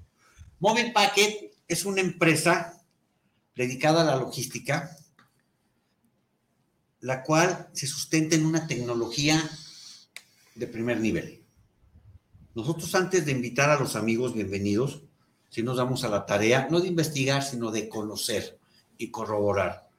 Mobile 0.61 0.93
Packet 0.93 1.53
es 1.67 1.85
una 1.85 2.01
empresa 2.01 2.81
dedicada 3.57 4.03
a 4.03 4.05
la 4.05 4.15
logística, 4.15 4.97
la 7.01 7.25
cual 7.25 7.71
se 7.73 7.89
sustenta 7.89 8.37
en 8.37 8.47
una 8.47 8.69
tecnología 8.69 9.43
de 10.55 10.69
primer 10.69 11.01
nivel. 11.01 11.43
Nosotros 12.55 12.95
antes 12.95 13.27
de 13.27 13.33
invitar 13.33 13.69
a 13.69 13.81
los 13.81 13.97
amigos 13.97 14.33
bienvenidos, 14.33 15.03
si 15.49 15.65
nos 15.65 15.79
damos 15.79 16.05
a 16.05 16.09
la 16.09 16.25
tarea, 16.25 16.69
no 16.71 16.81
de 16.81 16.87
investigar, 16.87 17.43
sino 17.43 17.73
de 17.73 17.89
conocer 17.89 18.61
y 18.97 19.11
corroborar. 19.11 19.91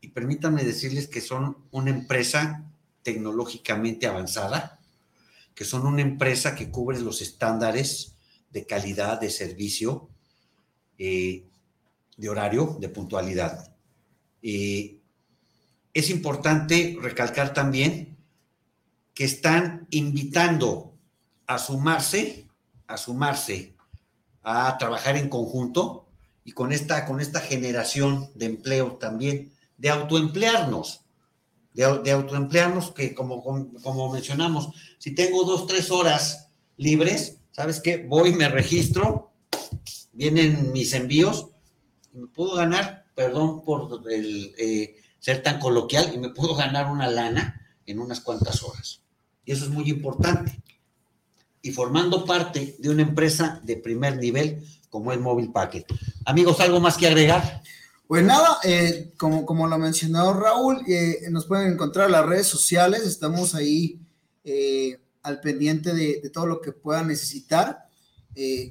Y 0.00 0.08
permítanme 0.08 0.64
decirles 0.64 1.08
que 1.08 1.20
son 1.20 1.58
una 1.72 1.90
empresa 1.90 2.64
tecnológicamente 3.02 4.06
avanzada, 4.06 4.80
que 5.54 5.64
son 5.64 5.86
una 5.86 6.02
empresa 6.02 6.54
que 6.54 6.70
cubre 6.70 7.00
los 7.00 7.22
estándares 7.22 8.16
de 8.50 8.66
calidad, 8.66 9.20
de 9.20 9.30
servicio, 9.30 10.08
eh, 10.98 11.46
de 12.16 12.28
horario, 12.28 12.76
de 12.80 12.88
puntualidad. 12.88 13.74
Eh, 14.42 15.00
es 15.92 16.10
importante 16.10 16.96
recalcar 17.00 17.54
también 17.54 18.16
que 19.14 19.24
están 19.24 19.86
invitando 19.90 20.92
a 21.46 21.58
sumarse, 21.58 22.48
a 22.86 22.96
sumarse, 22.96 23.76
a 24.42 24.76
trabajar 24.78 25.16
en 25.16 25.28
conjunto 25.28 26.08
y 26.44 26.52
con 26.52 26.72
esta, 26.72 27.06
con 27.06 27.20
esta 27.20 27.40
generación 27.40 28.30
de 28.34 28.46
empleo 28.46 28.96
también, 28.96 29.52
de 29.78 29.90
autoemplearnos, 29.90 31.03
de, 31.74 31.98
de 32.02 32.12
autoemplearnos 32.12 32.92
que 32.92 33.14
como, 33.14 33.42
como, 33.42 34.12
mencionamos, 34.12 34.70
si 34.98 35.14
tengo 35.14 35.44
dos, 35.44 35.66
tres 35.66 35.90
horas 35.90 36.48
libres, 36.76 37.40
¿sabes 37.50 37.80
qué? 37.80 37.98
Voy, 37.98 38.32
me 38.32 38.48
registro, 38.48 39.32
vienen 40.12 40.72
mis 40.72 40.94
envíos 40.94 41.48
y 42.12 42.18
me 42.18 42.28
puedo 42.28 42.54
ganar, 42.54 43.04
perdón 43.14 43.64
por 43.64 44.10
el, 44.10 44.54
eh, 44.56 44.96
ser 45.18 45.42
tan 45.42 45.58
coloquial, 45.58 46.12
y 46.14 46.18
me 46.18 46.30
puedo 46.30 46.54
ganar 46.54 46.90
una 46.90 47.08
lana 47.08 47.60
en 47.86 47.98
unas 47.98 48.20
cuantas 48.20 48.62
horas. 48.62 49.02
Y 49.44 49.52
eso 49.52 49.64
es 49.64 49.70
muy 49.70 49.88
importante. 49.90 50.62
Y 51.60 51.72
formando 51.72 52.24
parte 52.24 52.76
de 52.78 52.90
una 52.90 53.02
empresa 53.02 53.60
de 53.62 53.76
primer 53.76 54.18
nivel 54.18 54.62
como 54.90 55.12
es 55.12 55.18
Mobile 55.18 55.50
Packet. 55.50 55.86
Amigos, 56.24 56.60
¿algo 56.60 56.78
más 56.78 56.96
que 56.96 57.06
agregar? 57.06 57.62
Pues 58.14 58.24
nada, 58.24 58.58
eh, 58.62 59.12
como, 59.16 59.44
como 59.44 59.66
lo 59.66 59.76
mencionó 59.76 60.34
Raúl, 60.34 60.82
eh, 60.86 61.22
nos 61.32 61.46
pueden 61.46 61.72
encontrar 61.72 62.06
en 62.06 62.12
las 62.12 62.24
redes 62.24 62.46
sociales, 62.46 63.02
estamos 63.08 63.56
ahí 63.56 63.98
eh, 64.44 65.00
al 65.24 65.40
pendiente 65.40 65.92
de, 65.92 66.30
todo 66.32 66.46
lo 66.46 66.60
que 66.60 66.70
puedan 66.70 67.08
necesitar. 67.08 67.88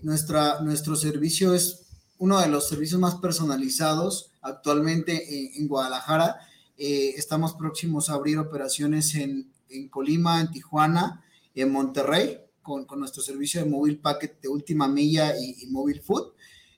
Nuestra, 0.01 0.62
nuestro 0.62 0.95
servicio 0.95 1.53
es 1.53 1.88
uno 2.19 2.39
de 2.39 2.47
los 2.47 2.69
servicios 2.69 3.01
más 3.01 3.15
personalizados 3.15 4.32
actualmente 4.41 5.60
en, 5.60 5.67
Guadalajara. 5.67 6.38
Estamos 6.77 7.53
próximos 7.56 8.10
a 8.10 8.13
abrir 8.13 8.39
operaciones 8.39 9.13
en, 9.15 9.51
en 9.67 9.89
Colima, 9.89 10.39
en 10.39 10.51
Tijuana, 10.51 11.21
en 11.53 11.69
Monterrey, 11.69 12.39
con, 12.62 12.86
con 12.86 12.97
nuestro 13.01 13.21
servicio 13.21 13.62
de 13.62 13.69
Mobile 13.69 13.97
Packet 13.97 14.39
de 14.39 14.47
última 14.47 14.88
milla 14.88 15.38
y, 15.38 15.63
y 15.63 15.65
Mobile 15.65 16.01
Food. 16.01 16.32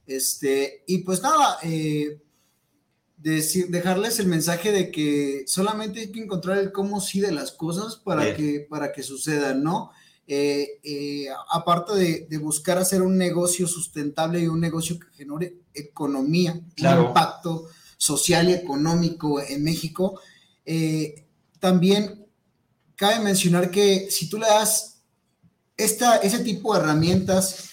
Este, 0.08 0.84
y 0.88 1.00
pues 1.00 1.22
nada, 1.22 1.58
eh, 1.64 2.22
decir, 3.32 3.68
dejarles 3.70 4.20
el 4.20 4.28
mensaje 4.28 4.72
de 4.72 4.92
que 4.92 5.44
solamente 5.48 6.00
hay 6.02 6.12
que 6.12 6.22
encontrar 6.22 6.58
el 6.60 6.72
cómo 6.72 7.02
sí 7.02 7.20
de 7.20 7.32
las 7.32 7.52
cosas 7.52 7.96
para, 7.98 8.24
Bien. 8.24 8.36
que, 8.36 8.60
para 8.70 8.92
que 8.92 9.02
sucedan, 9.04 9.64
¿no? 9.64 9.92
Eh, 10.28 10.80
eh, 10.84 11.28
aparte 11.52 11.94
de, 11.96 12.28
de 12.30 12.38
buscar 12.40 12.78
hacer 12.78 13.02
un 13.02 13.18
negocio 13.18 13.68
sustentable 13.68 14.40
y 14.40 14.48
un 14.48 14.60
negocio 14.60 15.00
que 15.00 15.08
genere 15.16 15.56
economía, 15.74 16.60
Claro. 16.76 17.02
un 17.02 17.08
impacto 17.10 17.68
social 17.98 18.50
y 18.50 18.54
económico 18.54 19.40
en 19.42 19.64
México, 19.64 20.20
eh, 20.66 21.26
también 21.60 22.26
cabe 22.96 23.20
mencionar 23.24 23.72
que 23.72 24.08
si 24.10 24.30
tú 24.30 24.38
le 24.38 24.48
das 24.48 25.02
esta, 25.78 26.18
ese 26.18 26.40
tipo 26.40 26.74
de 26.74 26.80
herramientas 26.82 27.70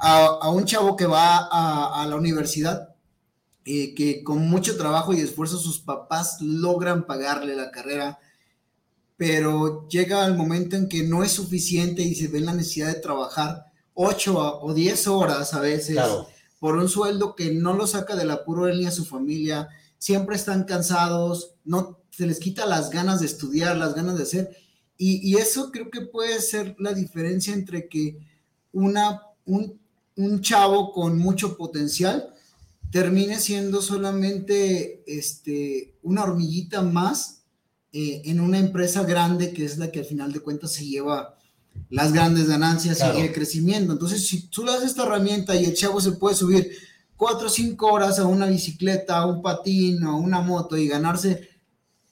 a, 0.00 0.26
a 0.40 0.50
un 0.50 0.64
chavo 0.64 0.96
que 0.96 1.06
va 1.06 1.48
a, 1.50 2.02
a 2.02 2.06
la 2.06 2.16
universidad, 2.16 2.91
eh, 3.64 3.94
que 3.94 4.22
con 4.24 4.48
mucho 4.48 4.76
trabajo 4.76 5.12
y 5.12 5.20
esfuerzo 5.20 5.58
sus 5.58 5.78
papás 5.80 6.38
logran 6.40 7.06
pagarle 7.06 7.54
la 7.54 7.70
carrera, 7.70 8.18
pero 9.16 9.86
llega 9.88 10.26
el 10.26 10.34
momento 10.34 10.76
en 10.76 10.88
que 10.88 11.04
no 11.04 11.22
es 11.22 11.32
suficiente 11.32 12.02
y 12.02 12.14
se 12.14 12.28
ve 12.28 12.40
la 12.40 12.54
necesidad 12.54 12.88
de 12.88 13.00
trabajar 13.00 13.66
8 13.94 14.60
o 14.62 14.74
10 14.74 15.06
horas 15.08 15.54
a 15.54 15.60
veces 15.60 15.94
Claro. 15.96 16.26
por 16.58 16.76
un 16.76 16.88
sueldo 16.88 17.34
que 17.36 17.52
no 17.52 17.74
lo 17.74 17.86
saca 17.86 18.16
del 18.16 18.30
apuro 18.30 18.66
él 18.68 18.80
ni 18.80 18.86
a 18.86 18.90
su 18.90 19.04
familia, 19.04 19.68
siempre 19.98 20.34
están 20.34 20.64
cansados, 20.64 21.54
no 21.64 22.00
se 22.10 22.26
les 22.26 22.40
quita 22.40 22.66
las 22.66 22.90
ganas 22.90 23.20
de 23.20 23.26
estudiar, 23.26 23.76
las 23.76 23.94
ganas 23.94 24.16
de 24.16 24.24
hacer, 24.24 24.56
y, 24.98 25.28
y 25.28 25.36
eso 25.36 25.70
creo 25.70 25.90
que 25.90 26.00
puede 26.02 26.40
ser 26.40 26.74
la 26.78 26.92
diferencia 26.92 27.54
entre 27.54 27.88
que 27.88 28.18
una, 28.72 29.22
un, 29.46 29.78
un 30.16 30.40
chavo 30.40 30.92
con 30.92 31.18
mucho 31.18 31.56
potencial 31.56 32.31
termine 32.92 33.40
siendo 33.40 33.82
solamente 33.82 35.02
este, 35.06 35.94
una 36.02 36.22
hormiguita 36.22 36.82
más 36.82 37.42
eh, 37.92 38.22
en 38.26 38.38
una 38.40 38.58
empresa 38.58 39.02
grande 39.02 39.52
que 39.52 39.64
es 39.64 39.78
la 39.78 39.90
que 39.90 39.98
al 40.00 40.04
final 40.04 40.32
de 40.32 40.40
cuentas 40.40 40.72
se 40.72 40.86
lleva 40.86 41.36
las 41.90 42.12
grandes 42.12 42.48
ganancias 42.48 42.98
Claro. 42.98 43.18
y 43.18 43.22
el 43.22 43.32
crecimiento. 43.32 43.92
Entonces, 43.92 44.26
si 44.28 44.42
tú 44.48 44.64
le 44.64 44.72
das 44.72 44.82
esta 44.84 45.02
herramienta 45.04 45.56
y 45.56 45.64
el 45.64 45.74
chavo 45.74 46.00
se 46.00 46.12
puede 46.12 46.36
subir 46.36 46.70
cuatro 47.16 47.46
o 47.46 47.50
cinco 47.50 47.86
horas 47.90 48.18
a 48.18 48.26
una 48.26 48.46
bicicleta, 48.46 49.16
a 49.18 49.26
un 49.26 49.40
patín 49.42 50.04
o 50.04 50.10
a 50.12 50.16
una 50.16 50.40
moto 50.42 50.76
y 50.76 50.86
ganarse 50.86 51.48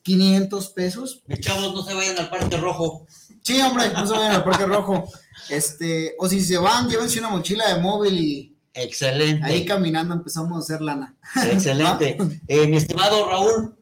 500 0.03 0.69
pesos, 0.71 1.23
Mis 1.27 1.41
chavos, 1.41 1.75
no 1.75 1.83
se 1.85 1.93
vayan 1.95 2.19
al 2.19 2.31
Parque 2.31 2.57
Rojo. 2.57 3.07
sí, 3.43 3.61
hombre, 3.61 3.93
no 3.93 4.07
se 4.07 4.13
vayan 4.15 4.33
al 4.37 4.45
Parque 4.45 4.65
Rojo. 4.67 5.05
Este, 5.51 6.15
o 6.19 6.29
si 6.29 6.41
se 6.41 6.57
van, 6.59 6.89
llévense 6.89 7.19
una 7.19 7.29
mochila 7.31 7.75
de 7.75 7.81
móvil 7.83 8.19
y 8.19 8.50
Excelente. 8.75 9.45
ahí 9.45 9.65
caminando 9.65 10.15
empezamos 10.15 10.57
a 10.57 10.59
hacer 10.61 10.81
lana. 10.81 11.17
Excelente. 11.51 12.17
Eh, 12.49 12.67
mi 12.67 12.77
estimado 12.77 13.29
Raúl, 13.29 13.77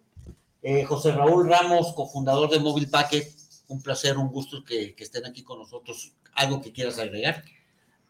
eh, 0.62 0.84
José 0.84 1.12
Raúl 1.12 1.48
Ramos, 1.48 1.92
cofundador 1.94 2.50
de 2.50 2.60
Mobile 2.60 2.88
Packet, 2.88 3.28
un 3.68 3.82
placer, 3.82 4.16
un 4.16 4.28
gusto 4.28 4.64
que, 4.64 4.94
que 4.94 5.04
estén 5.04 5.26
aquí 5.26 5.42
con 5.42 5.58
nosotros. 5.58 6.12
¿Algo 6.34 6.60
que 6.60 6.72
quieras 6.72 6.98
agregar? 6.98 7.44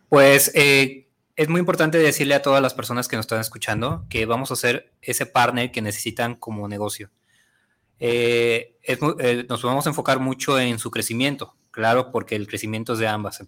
Pues 0.09 0.51
eh, 0.55 1.09
es 1.37 1.49
muy 1.49 1.61
importante 1.61 1.99
decirle 1.99 2.35
a 2.35 2.43
todas 2.43 2.63
las 2.63 2.75
personas 2.75 3.09
que 3.09 3.17
nos 3.17 3.25
están 3.25 3.41
escuchando 3.41 4.05
que 4.09 4.27
vamos 4.27 4.51
a 4.51 4.57
ser 4.57 4.93
ese 5.03 5.27
partner 5.27 5.71
que 5.71 5.83
necesitan 5.83 6.35
como 6.35 6.67
negocio. 6.67 7.11
Eh, 8.01 8.77
es 8.83 8.99
eh, 9.21 9.47
nos 9.49 9.63
vamos 9.63 9.87
a 9.87 9.91
enfocar 9.91 10.19
mucho 10.19 10.59
en 10.59 10.79
su 10.79 10.91
crecimiento, 10.91 11.55
claro, 11.71 12.11
porque 12.11 12.37
el 12.37 12.47
crecimiento 12.47 12.95
es 12.95 12.99
de 12.99 13.09
ambas. 13.09 13.45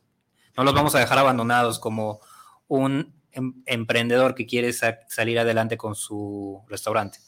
No 0.56 0.64
los 0.64 0.74
vamos 0.74 0.94
a 0.94 0.98
dejar 0.98 1.18
abandonados 1.18 1.78
como 1.78 2.20
un 2.68 3.14
em- 3.32 3.62
emprendedor 3.66 4.34
que 4.34 4.46
quiere 4.46 4.72
sa- 4.72 4.98
salir 5.08 5.38
adelante 5.38 5.76
con 5.76 5.94
su 5.94 6.62
restaurante. 6.68 7.18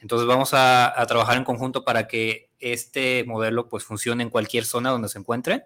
Entonces 0.00 0.26
vamos 0.28 0.52
a, 0.54 1.00
a 1.00 1.06
trabajar 1.06 1.36
en 1.36 1.44
conjunto 1.44 1.84
para 1.84 2.06
que 2.06 2.50
este 2.60 3.24
modelo 3.24 3.68
pues 3.68 3.84
funcione 3.84 4.22
en 4.22 4.30
cualquier 4.30 4.64
zona 4.64 4.90
donde 4.90 5.08
se 5.08 5.18
encuentre. 5.18 5.64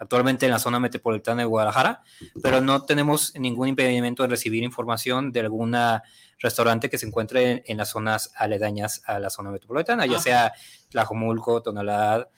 Actualmente 0.00 0.46
en 0.46 0.52
la 0.52 0.60
zona 0.60 0.78
metropolitana 0.78 1.42
de 1.42 1.46
Guadalajara, 1.46 2.02
pero 2.40 2.60
no 2.60 2.82
tenemos 2.84 3.34
ningún 3.36 3.66
impedimento 3.68 4.22
de 4.22 4.28
recibir 4.28 4.62
información 4.62 5.32
de 5.32 5.40
alguna 5.40 6.04
restaurante 6.38 6.88
que 6.88 6.98
se 6.98 7.06
encuentre 7.06 7.50
en, 7.50 7.62
en 7.66 7.76
las 7.78 7.90
zonas 7.90 8.30
aledañas 8.36 9.02
a 9.06 9.18
la 9.18 9.28
zona 9.28 9.50
metropolitana, 9.50 10.06
ya 10.06 10.18
Ah. 10.18 10.20
sea 10.20 10.52
Tlajomulco, 10.90 11.62
Tonalá. 11.62 12.28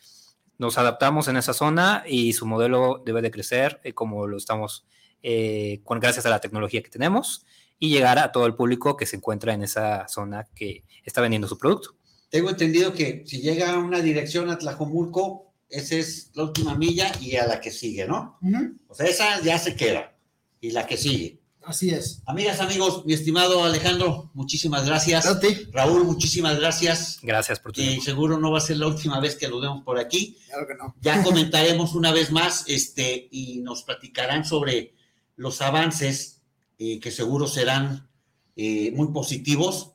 Nos 0.57 0.79
adaptamos 0.79 1.29
en 1.29 1.37
esa 1.37 1.53
zona 1.53 2.03
y 2.07 2.33
su 2.33 2.47
modelo 2.47 3.03
debe 3.05 3.21
de 3.23 3.31
crecer 3.31 3.79
eh, 3.85 3.93
como 3.93 4.27
lo 4.27 4.37
estamos 4.39 4.87
eh, 5.23 5.81
con 5.85 6.01
gracias 6.01 6.27
a 6.27 6.31
la 6.31 6.41
tecnología 6.41 6.83
que 6.83 6.91
tenemos 6.91 7.45
y 7.79 7.89
llegar 7.89 8.18
a 8.18 8.31
todo 8.31 8.47
el 8.47 8.55
público 8.55 8.97
que 8.97 9.07
se 9.07 9.16
encuentra 9.16 9.55
en 9.55 9.62
esa 9.62 10.07
zona 10.09 10.47
que 10.55 10.85
está 11.05 11.21
vendiendo 11.21 11.49
su 11.49 11.59
producto. 11.59 11.97
Tengo 12.29 12.51
entendido 12.51 12.93
que 12.93 13.25
si 13.27 13.41
llega 13.41 13.73
a 13.73 13.79
una 13.79 14.01
dirección 14.01 14.51
a 14.51 14.59
Tlajomulco, 14.59 15.53
esa 15.68 15.97
es 15.97 16.31
la 16.35 16.45
última 16.45 16.75
milla 16.75 17.11
y 17.21 17.37
a 17.37 17.47
la 17.47 17.61
que 17.61 17.71
sigue, 17.71 18.07
¿no? 18.07 18.39
Ujú. 18.43 18.77
O 18.89 18.95
sea, 18.95 19.07
esa 19.07 19.41
ya 19.41 19.59
se 19.59 19.75
queda. 19.75 20.14
Y 20.61 20.73
la 20.73 20.87
que 20.87 20.97
sigue. 20.97 21.41
Así 21.62 21.91
es. 21.91 22.23
Amigas, 22.27 22.61
amigos, 22.61 23.05
mi 23.05 23.12
estimado 23.12 23.64
Alejandro, 23.64 24.31
muchísimas 24.35 24.87
gracias. 24.87 25.27
A 25.27 25.39
ti. 25.39 25.68
Raúl, 25.73 26.05
muchísimas 26.05 26.59
gracias. 26.59 27.18
Gracias 27.23 27.61
por 27.61 27.73
tu 27.73 27.81
tiempo. 27.81 28.03
seguro 28.03 28.39
no 28.39 28.51
va 28.51 28.59
a 28.59 28.62
ser 28.62 28.79
la 28.79 28.87
última 28.87 29.21
vez 29.21 29.37
que 29.37 29.49
lo 29.49 29.61
vemos 29.61 29.83
por 29.85 29.99
aquí. 29.99 30.39
Claro 30.49 30.66
que 30.66 30.75
no. 30.75 30.95
Ya 31.01 31.23
comentaremos 31.23 31.95
una 31.95 32.12
vez 32.12 32.31
más 32.31 32.64
este, 32.66 33.29
y 33.31 33.61
nos 33.61 33.83
platicarán 33.83 34.45
sobre 34.45 34.95
los 35.41 35.62
avances 35.62 36.43
eh, 36.78 37.01
que 37.01 37.11
seguro 37.11 37.47
serán 37.47 38.11
eh, 38.57 38.93
muy 38.95 39.09
positivos 39.09 39.93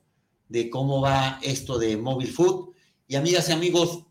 de 0.49 0.71
cómo 0.71 1.01
va 1.01 1.37
esto 1.43 1.77
de 1.77 1.97
Mobile 1.97 2.31
Food. 2.31 2.69
Y 3.07 3.15
amigas 3.15 3.47
y 3.49 3.51
amigos, 3.51 4.05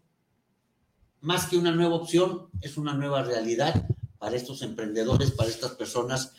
más 1.20 1.46
que 1.46 1.56
una 1.56 1.72
nueva 1.72 1.96
opción, 1.96 2.50
es 2.60 2.76
una 2.76 2.94
nueva 2.94 3.24
realidad 3.24 3.88
para 4.18 4.36
estos 4.36 4.62
emprendedores, 4.62 5.32
para 5.32 5.50
estas 5.50 5.72
personas 5.72 6.30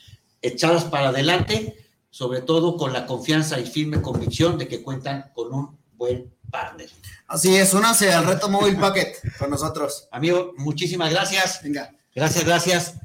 echadas 0.41 0.85
para 0.85 1.09
adelante, 1.09 1.75
sobre 2.09 2.41
todo 2.41 2.77
con 2.77 2.93
la 2.93 3.05
confianza 3.05 3.59
y 3.59 3.65
firme 3.65 4.01
convicción 4.01 4.57
de 4.57 4.69
que 4.69 4.81
cuentan 4.81 5.33
con 5.35 5.53
un 5.53 5.77
buen 5.97 6.33
partner. 6.49 6.89
Así 7.27 7.53
es, 7.53 7.73
únanse 7.73 8.13
al 8.13 8.25
reto 8.25 8.47
móvil 8.47 8.77
packet 8.77 9.37
con 9.37 9.49
nosotros. 9.49 10.07
Amigo, 10.09 10.53
muchísimas 10.55 11.11
gracias. 11.11 11.59
Venga. 11.61 11.93
Gracias, 12.13 12.45
gracias. 12.45 12.95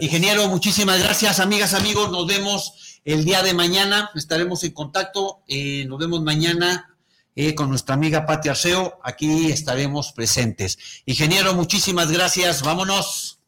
Ingeniero, 0.00 0.48
muchísimas 0.48 1.00
gracias, 1.02 1.38
amigas, 1.40 1.74
amigos. 1.74 2.10
Nos 2.10 2.26
vemos 2.26 3.00
el 3.04 3.24
día 3.24 3.42
de 3.42 3.52
mañana. 3.52 4.10
Estaremos 4.14 4.64
en 4.64 4.72
contacto. 4.72 5.42
Eh, 5.46 5.84
nos 5.86 5.98
vemos 5.98 6.22
mañana 6.22 6.96
eh, 7.36 7.54
con 7.54 7.68
nuestra 7.68 7.94
amiga 7.94 8.24
Pati 8.24 8.48
Arceo. 8.48 9.00
Aquí 9.02 9.50
estaremos 9.50 10.12
presentes. 10.12 10.78
Ingeniero, 11.04 11.54
muchísimas 11.54 12.10
gracias. 12.10 12.62
Vámonos. 12.62 13.41